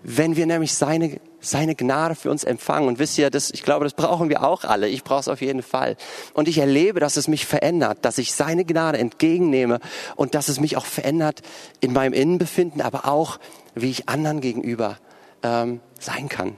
wenn 0.07 0.35
wir 0.35 0.45
nämlich 0.45 0.75
seine, 0.75 1.19
seine 1.39 1.73
Gnade 1.73 2.13
für 2.13 2.29
uns 2.29 2.43
empfangen. 2.43 2.87
Und 2.87 2.99
wisst 2.99 3.17
ihr, 3.17 3.31
das, 3.31 3.49
ich 3.49 3.63
glaube, 3.63 3.85
das 3.85 3.95
brauchen 3.95 4.29
wir 4.29 4.43
auch 4.43 4.63
alle. 4.63 4.87
Ich 4.87 5.03
brauche 5.03 5.21
es 5.21 5.27
auf 5.27 5.41
jeden 5.41 5.63
Fall. 5.63 5.97
Und 6.35 6.47
ich 6.47 6.59
erlebe, 6.59 6.99
dass 6.99 7.17
es 7.17 7.27
mich 7.27 7.47
verändert, 7.47 7.97
dass 8.03 8.19
ich 8.19 8.33
seine 8.33 8.65
Gnade 8.65 8.99
entgegennehme 8.99 9.79
und 10.15 10.35
dass 10.35 10.47
es 10.47 10.59
mich 10.59 10.77
auch 10.77 10.85
verändert 10.85 11.41
in 11.81 11.91
meinem 11.91 12.13
Innenbefinden, 12.13 12.81
aber 12.81 13.07
auch, 13.07 13.39
wie 13.73 13.89
ich 13.89 14.07
anderen 14.07 14.41
gegenüber 14.41 14.99
ähm, 15.43 15.81
sein 15.99 16.29
kann. 16.29 16.57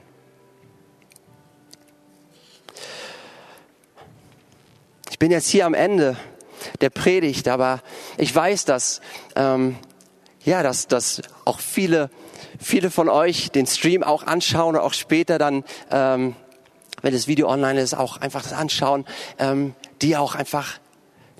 Ich 5.10 5.18
bin 5.18 5.30
jetzt 5.30 5.48
hier 5.48 5.66
am 5.66 5.74
Ende 5.74 6.16
der 6.80 6.90
Predigt, 6.90 7.48
aber 7.48 7.82
ich 8.16 8.34
weiß, 8.34 8.64
dass 8.64 9.00
ähm, 9.34 9.76
ja, 10.44 10.62
dass, 10.62 10.86
dass 10.86 11.22
auch 11.44 11.58
viele 11.60 12.10
viele 12.58 12.90
von 12.90 13.08
euch 13.08 13.50
den 13.50 13.66
Stream 13.66 14.02
auch 14.02 14.24
anschauen 14.24 14.76
und 14.76 14.82
auch 14.82 14.92
später 14.92 15.38
dann, 15.38 15.64
ähm, 15.90 16.34
wenn 17.02 17.12
das 17.12 17.28
Video 17.28 17.48
online 17.48 17.80
ist, 17.80 17.94
auch 17.94 18.18
einfach 18.18 18.42
das 18.42 18.52
anschauen, 18.52 19.06
ähm, 19.38 19.74
die 20.02 20.16
auch 20.16 20.34
einfach 20.34 20.78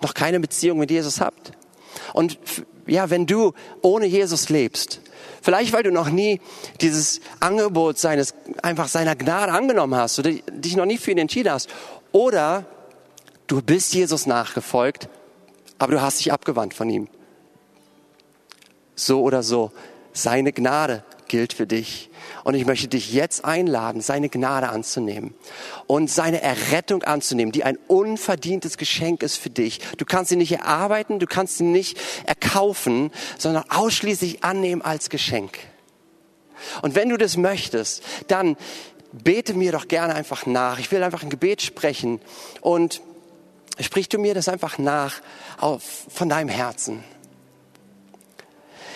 noch 0.00 0.14
keine 0.14 0.40
Beziehung 0.40 0.78
mit 0.78 0.90
Jesus 0.90 1.20
habt. 1.20 1.52
Und 2.12 2.38
ja, 2.86 3.10
wenn 3.10 3.26
du 3.26 3.52
ohne 3.82 4.06
Jesus 4.06 4.48
lebst, 4.48 5.00
vielleicht 5.42 5.72
weil 5.72 5.82
du 5.82 5.90
noch 5.90 6.10
nie 6.10 6.40
dieses 6.80 7.20
Angebot 7.40 7.98
seines, 7.98 8.34
einfach 8.62 8.88
seiner 8.88 9.16
Gnade 9.16 9.52
angenommen 9.52 9.94
hast 9.94 10.18
oder 10.18 10.30
dich 10.30 10.76
noch 10.76 10.86
nie 10.86 10.98
für 10.98 11.10
ihn 11.10 11.18
entschieden 11.18 11.52
hast, 11.52 11.68
oder 12.12 12.64
du 13.46 13.62
bist 13.62 13.94
Jesus 13.94 14.26
nachgefolgt, 14.26 15.08
aber 15.78 15.92
du 15.92 16.02
hast 16.02 16.20
dich 16.20 16.32
abgewandt 16.32 16.74
von 16.74 16.88
ihm. 16.90 17.08
So 18.94 19.22
oder 19.22 19.42
so, 19.42 19.70
seine 20.12 20.52
Gnade 20.52 21.04
gilt 21.28 21.52
für 21.52 21.66
dich. 21.66 22.07
Und 22.48 22.54
ich 22.54 22.64
möchte 22.64 22.88
dich 22.88 23.12
jetzt 23.12 23.44
einladen, 23.44 24.00
seine 24.00 24.30
Gnade 24.30 24.70
anzunehmen 24.70 25.34
und 25.86 26.10
seine 26.10 26.40
Errettung 26.40 27.02
anzunehmen, 27.02 27.52
die 27.52 27.62
ein 27.62 27.76
unverdientes 27.88 28.78
Geschenk 28.78 29.22
ist 29.22 29.36
für 29.36 29.50
dich. 29.50 29.80
Du 29.98 30.06
kannst 30.06 30.30
sie 30.30 30.36
nicht 30.36 30.52
erarbeiten, 30.52 31.18
du 31.18 31.26
kannst 31.26 31.58
sie 31.58 31.64
nicht 31.64 32.00
erkaufen, 32.24 33.10
sondern 33.36 33.64
ausschließlich 33.68 34.44
annehmen 34.44 34.80
als 34.80 35.10
Geschenk. 35.10 35.58
Und 36.80 36.94
wenn 36.94 37.10
du 37.10 37.18
das 37.18 37.36
möchtest, 37.36 38.02
dann 38.28 38.56
bete 39.12 39.52
mir 39.52 39.72
doch 39.72 39.86
gerne 39.86 40.14
einfach 40.14 40.46
nach. 40.46 40.78
Ich 40.78 40.90
will 40.90 41.02
einfach 41.02 41.22
ein 41.22 41.28
Gebet 41.28 41.60
sprechen 41.60 42.18
und 42.62 43.02
sprich 43.78 44.08
du 44.08 44.18
mir 44.18 44.32
das 44.32 44.48
einfach 44.48 44.78
nach 44.78 45.16
von 46.08 46.30
deinem 46.30 46.48
Herzen. 46.48 47.04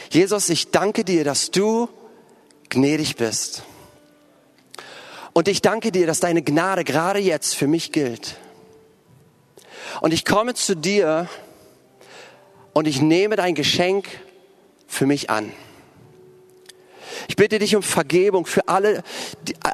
Jesus, 0.09 0.49
ich 0.49 0.71
danke 0.71 1.05
dir, 1.05 1.25
dass 1.25 1.51
du 1.51 1.91
gnädig 2.73 3.17
bist. 3.17 3.63
Und 5.33 5.49
ich 5.49 5.63
danke 5.63 5.93
dir, 5.93 6.07
dass 6.07 6.21
deine 6.21 6.43
Gnade 6.43 6.85
gerade 6.85 7.19
jetzt 7.19 7.55
für 7.55 7.67
mich 7.67 7.93
gilt. 7.93 8.37
Und 10.01 10.13
ich 10.13 10.25
komme 10.25 10.55
zu 10.55 10.75
dir 10.75 11.29
und 12.73 12.89
ich 12.89 13.01
nehme 13.01 13.37
dein 13.37 13.55
Geschenk 13.55 14.09
für 14.87 15.07
mich 15.07 15.31
an. 15.31 15.53
Ich 17.29 17.37
bitte 17.37 17.59
dich 17.59 17.77
um 17.77 17.83
Vergebung 17.83 18.47
für 18.47 18.69
alle, 18.69 19.03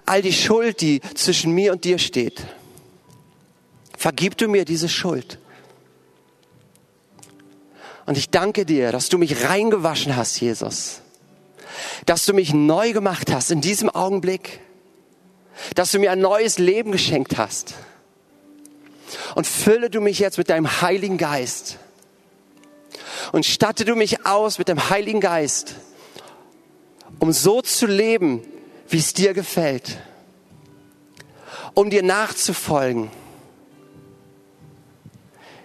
all 0.05 0.23
die 0.23 0.33
Schuld, 0.33 0.81
die 0.81 1.01
zwischen 1.15 1.53
mir 1.53 1.73
und 1.73 1.85
dir 1.85 1.99
steht. 1.99 2.45
Vergib 3.97 4.37
du 4.37 4.49
mir 4.49 4.65
diese 4.65 4.89
Schuld. 4.89 5.39
Und 8.07 8.17
ich 8.17 8.31
danke 8.31 8.65
dir, 8.65 8.93
dass 8.93 9.09
du 9.09 9.19
mich 9.19 9.45
reingewaschen 9.45 10.17
hast, 10.17 10.41
Jesus. 10.41 11.03
Dass 12.07 12.25
du 12.27 12.33
mich 12.33 12.55
neu 12.55 12.93
gemacht 12.93 13.33
hast 13.33 13.51
in 13.51 13.61
diesem 13.61 13.91
Augenblick. 13.91 14.61
Dass 15.75 15.93
du 15.93 15.99
mir 15.99 16.13
ein 16.13 16.21
neues 16.21 16.59
Leben 16.59 16.93
geschenkt 16.93 17.37
hast. 17.37 17.75
Und 19.35 19.47
fülle 19.47 19.91
du 19.91 20.01
mich 20.01 20.19
jetzt 20.19 20.39
mit 20.39 20.51
deinem 20.51 20.81
Heiligen 20.81 21.19
Geist. 21.19 21.79
Und 23.33 23.45
statte 23.47 23.85
du 23.85 23.95
mich 23.95 24.27
aus 24.27 24.59
mit 24.59 24.69
dem 24.69 24.91
Heiligen 24.91 25.21
Geist, 25.21 25.75
um 27.19 27.33
so 27.33 27.63
zu 27.63 27.87
leben, 27.87 28.43
wie 28.89 28.99
es 28.99 29.13
dir 29.13 29.35
gefällt. 29.35 29.99
Um 31.75 31.91
dir 31.91 32.03
nachzufolgen. 32.03 33.11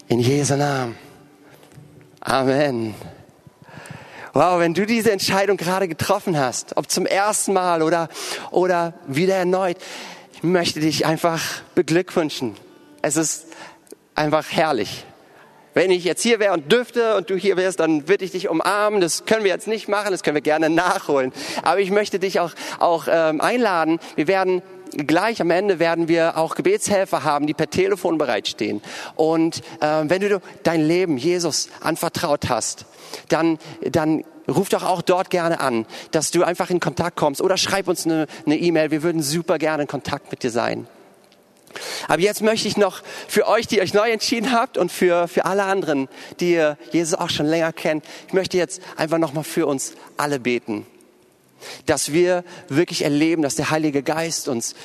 In 0.07 0.19
Jesu 0.19 0.55
Namen. 0.55 0.95
Amen. 2.19 2.93
Wow, 4.35 4.59
wenn 4.59 4.73
du 4.73 4.87
diese 4.87 5.11
Entscheidung 5.11 5.57
gerade 5.57 5.87
getroffen 5.87 6.39
hast, 6.39 6.75
ob 6.75 6.89
zum 6.89 7.05
ersten 7.05 7.53
Mal 7.53 7.83
oder, 7.83 8.09
oder 8.49 8.95
wieder 9.05 9.35
erneut, 9.35 9.77
ich 10.33 10.41
möchte 10.41 10.79
dich 10.79 11.05
einfach 11.05 11.39
beglückwünschen. 11.75 12.55
Es 13.03 13.15
ist 13.15 13.45
einfach 14.15 14.49
herrlich. 14.49 15.05
Wenn 15.75 15.91
ich 15.91 16.03
jetzt 16.03 16.23
hier 16.23 16.39
wäre 16.39 16.53
und 16.53 16.71
dürfte 16.71 17.15
und 17.15 17.29
du 17.29 17.35
hier 17.35 17.57
wärst, 17.57 17.79
dann 17.79 18.07
würde 18.07 18.25
ich 18.25 18.31
dich 18.31 18.49
umarmen. 18.49 19.01
Das 19.01 19.25
können 19.25 19.43
wir 19.43 19.51
jetzt 19.51 19.67
nicht 19.67 19.87
machen, 19.87 20.09
das 20.09 20.23
können 20.23 20.35
wir 20.35 20.41
gerne 20.41 20.67
nachholen. 20.71 21.31
Aber 21.61 21.79
ich 21.79 21.91
möchte 21.91 22.17
dich 22.17 22.39
auch, 22.39 22.53
auch 22.79 23.05
ähm, 23.07 23.39
einladen. 23.39 23.99
Wir 24.15 24.27
werden 24.27 24.63
gleich 24.97 25.41
am 25.41 25.51
Ende 25.51 25.79
werden 25.79 26.07
wir 26.07 26.37
auch 26.37 26.55
Gebetshelfer 26.55 27.23
haben, 27.23 27.47
die 27.47 27.53
per 27.53 27.69
Telefon 27.69 28.17
bereitstehen. 28.17 28.81
Und 29.15 29.59
äh, 29.81 30.03
wenn 30.03 30.21
du 30.21 30.41
dein 30.63 30.81
Leben 30.81 31.17
Jesus 31.17 31.69
anvertraut 31.81 32.49
hast, 32.49 32.85
dann, 33.29 33.59
dann 33.81 34.23
ruf 34.47 34.69
doch 34.69 34.83
auch 34.83 35.01
dort 35.01 35.29
gerne 35.29 35.59
an, 35.59 35.85
dass 36.11 36.31
du 36.31 36.43
einfach 36.43 36.69
in 36.69 36.79
Kontakt 36.79 37.15
kommst 37.15 37.41
oder 37.41 37.57
schreib 37.57 37.87
uns 37.87 38.05
eine 38.05 38.27
E-Mail. 38.45 38.87
E 38.87 38.91
wir 38.91 39.03
würden 39.03 39.21
super 39.21 39.57
gerne 39.57 39.83
in 39.83 39.87
Kontakt 39.87 40.31
mit 40.31 40.43
dir 40.43 40.51
sein. 40.51 40.87
Aber 42.07 42.21
jetzt 42.21 42.41
möchte 42.41 42.67
ich 42.67 42.77
noch 42.77 43.01
für 43.27 43.47
euch, 43.47 43.67
die 43.67 43.81
euch 43.81 43.93
neu 43.93 44.11
entschieden 44.11 44.51
habt 44.51 44.77
und 44.77 44.91
für, 44.91 45.27
für 45.27 45.45
alle 45.45 45.63
anderen, 45.63 46.07
die 46.39 46.53
ihr 46.53 46.77
Jesus 46.91 47.17
auch 47.17 47.31
schon 47.31 47.47
länger 47.47 47.73
kennt, 47.73 48.05
ich 48.27 48.33
möchte 48.33 48.57
jetzt 48.57 48.81
einfach 48.95 49.17
nochmal 49.17 49.43
für 49.43 49.65
uns 49.65 49.93
alle 50.17 50.39
beten 50.39 50.85
dass 51.85 52.11
wir 52.11 52.43
wirklich 52.67 53.03
erleben, 53.03 53.41
dass 53.41 53.55
der 53.55 53.69
Heilige 53.69 54.03
Geist 54.03 54.47
uns 54.47 54.75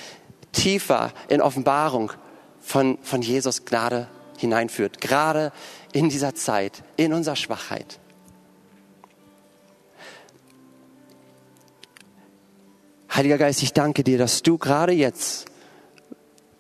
tiefer 0.52 1.12
in 1.28 1.40
Offenbarung 1.40 2.12
von, 2.60 2.98
von 3.02 3.22
Jesus 3.22 3.64
Gnade 3.64 4.08
hineinführt, 4.36 5.00
gerade 5.00 5.52
in 5.92 6.08
dieser 6.08 6.34
Zeit, 6.34 6.82
in 6.96 7.12
unserer 7.12 7.36
Schwachheit. 7.36 7.98
Heiliger 13.12 13.38
Geist, 13.38 13.62
ich 13.62 13.72
danke 13.72 14.04
dir, 14.04 14.18
dass 14.18 14.42
du 14.42 14.58
gerade 14.58 14.92
jetzt 14.92 15.46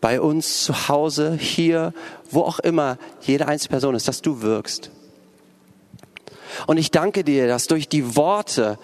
bei 0.00 0.20
uns 0.20 0.64
zu 0.64 0.88
Hause, 0.88 1.36
hier, 1.38 1.92
wo 2.30 2.42
auch 2.42 2.58
immer 2.58 2.98
jede 3.20 3.46
einzelne 3.46 3.70
Person 3.70 3.94
ist, 3.94 4.08
dass 4.08 4.22
du 4.22 4.42
wirkst. 4.42 4.90
Und 6.66 6.78
ich 6.78 6.90
danke 6.90 7.24
dir, 7.24 7.46
dass 7.46 7.66
durch 7.66 7.88
die 7.88 8.16
Worte, 8.16 8.78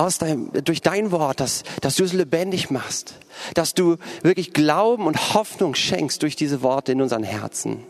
aus 0.00 0.16
deinem, 0.16 0.50
durch 0.64 0.80
dein 0.80 1.12
Wort, 1.12 1.40
dass, 1.40 1.62
dass 1.82 1.96
du 1.96 2.04
es 2.04 2.14
lebendig 2.14 2.70
machst, 2.70 3.14
dass 3.52 3.74
du 3.74 3.96
wirklich 4.22 4.54
Glauben 4.54 5.06
und 5.06 5.34
Hoffnung 5.34 5.74
schenkst 5.74 6.22
durch 6.22 6.36
diese 6.36 6.62
Worte 6.62 6.92
in 6.92 7.02
unseren 7.02 7.22
Herzen. 7.22 7.84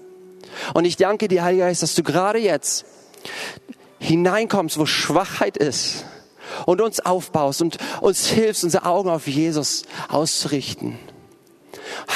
Und 0.74 0.86
ich 0.86 0.96
danke 0.96 1.28
dir, 1.28 1.44
Heiliger 1.44 1.66
Geist, 1.66 1.84
dass 1.84 1.94
du 1.94 2.02
gerade 2.02 2.40
jetzt 2.40 2.84
hineinkommst, 4.00 4.76
wo 4.78 4.86
Schwachheit 4.86 5.56
ist 5.56 6.04
und 6.66 6.80
uns 6.80 6.98
aufbaust 6.98 7.62
und 7.62 7.78
uns 8.00 8.26
hilfst, 8.26 8.64
unsere 8.64 8.86
Augen 8.86 9.08
auf 9.08 9.28
Jesus 9.28 9.84
auszurichten. 10.08 10.98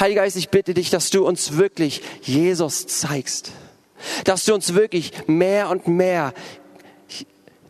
Heiliger 0.00 0.22
Geist, 0.22 0.36
ich 0.36 0.48
bitte 0.48 0.74
dich, 0.74 0.90
dass 0.90 1.10
du 1.10 1.24
uns 1.24 1.56
wirklich 1.56 2.02
Jesus 2.22 2.88
zeigst, 2.88 3.52
dass 4.24 4.44
du 4.44 4.54
uns 4.54 4.74
wirklich 4.74 5.12
mehr 5.28 5.70
und 5.70 5.86
mehr 5.86 6.34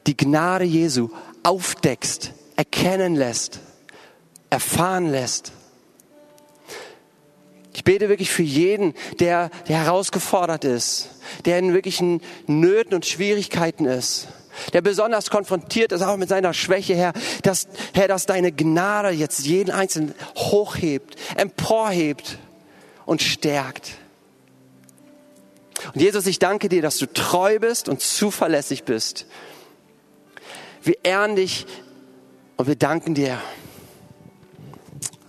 die 0.07 0.17
Gnade 0.17 0.65
Jesu 0.65 1.11
aufdeckst, 1.45 2.33
erkennen 2.57 3.15
lässt, 3.15 3.61
erfahren 4.51 5.11
lässt. 5.11 5.53
Ich 7.75 7.85
bete 7.85 8.09
wirklich 8.09 8.31
für 8.31 8.43
jeden, 8.43 8.95
der, 9.21 9.51
der 9.69 9.85
herausgefordert 9.85 10.65
ist, 10.65 11.11
der 11.45 11.59
in 11.59 11.73
wirklichen 11.73 12.21
Nöten 12.47 12.95
und 12.95 13.05
Schwierigkeiten 13.05 13.85
ist, 13.85 14.29
der 14.73 14.81
besonders 14.81 15.29
konfrontiert 15.29 15.93
ist, 15.93 16.03
auch 16.03 16.17
mit 16.17 16.29
seiner 16.29 16.55
Schwäche, 16.55 16.95
Herr, 16.95 17.13
dass, 17.43 17.67
Herr, 17.93 18.09
dass 18.09 18.27
deine 18.27 18.53
Gnade 18.53 19.11
jetzt 19.11 19.45
jeden 19.45 19.73
Einzelnen 19.73 20.15
hochhebt, 20.37 21.17
emporhebt 21.37 22.39
und 23.05 23.21
stärkt. 23.21 23.93
Und 25.93 26.01
Jesus, 26.01 26.27
ich 26.27 26.39
danke 26.39 26.69
dir, 26.69 26.81
dass 26.81 26.97
du 26.99 27.13
treu 27.13 27.59
bist 27.59 27.89
und 27.89 28.01
zuverlässig 28.01 28.85
bist 28.85 29.27
wir 30.87 30.97
ehren 31.03 31.37
dich 31.37 31.67
und 32.57 32.67
wir 32.67 32.77
danken 32.77 33.15
dir. 33.15 33.41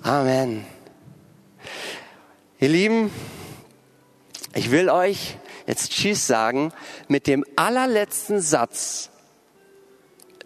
Amen. 0.03 0.65
Ihr 2.59 2.69
Lieben, 2.69 3.11
ich 4.53 4.71
will 4.71 4.89
euch 4.89 5.37
jetzt 5.67 5.91
Tschüss 5.91 6.27
sagen 6.27 6.71
mit 7.07 7.27
dem 7.27 7.43
allerletzten 7.55 8.39
Satz 8.39 9.09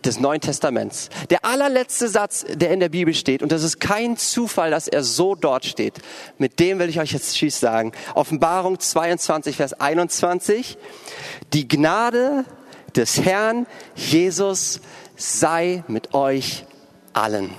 des 0.06 0.19
Neuen 0.19 0.39
Testaments. 0.39 1.10
Der 1.30 1.43
allerletzte 1.43 2.08
Satz, 2.08 2.45
der 2.48 2.72
in 2.72 2.80
der 2.80 2.89
Bibel 2.89 3.13
steht, 3.13 3.43
und 3.43 3.52
das 3.52 3.63
ist 3.63 3.80
kein 3.80 4.15
Zufall, 4.17 4.72
dass 4.72 4.88
er 4.88 5.04
so 5.04 5.36
dort 5.36 5.65
steht. 5.65 6.00
Mit 6.38 6.60
dem 6.60 6.80
will 6.80 6.89
ich 6.89 7.00
euch 7.00 7.12
jetzt 7.12 7.36
Tschüss 7.36 7.60
sagen. 7.60 7.91
Offenbarung 8.15 8.80
22, 8.80 9.58
Vers 9.58 9.74
21. 9.74 10.78
Die 11.54 11.67
Gnade 11.67 12.45
des 12.97 13.21
Herrn 13.23 13.65
Jesus 13.95 14.80
sei 15.15 15.84
mit 15.88 16.13
euch 16.13 16.65
allen. 17.13 17.49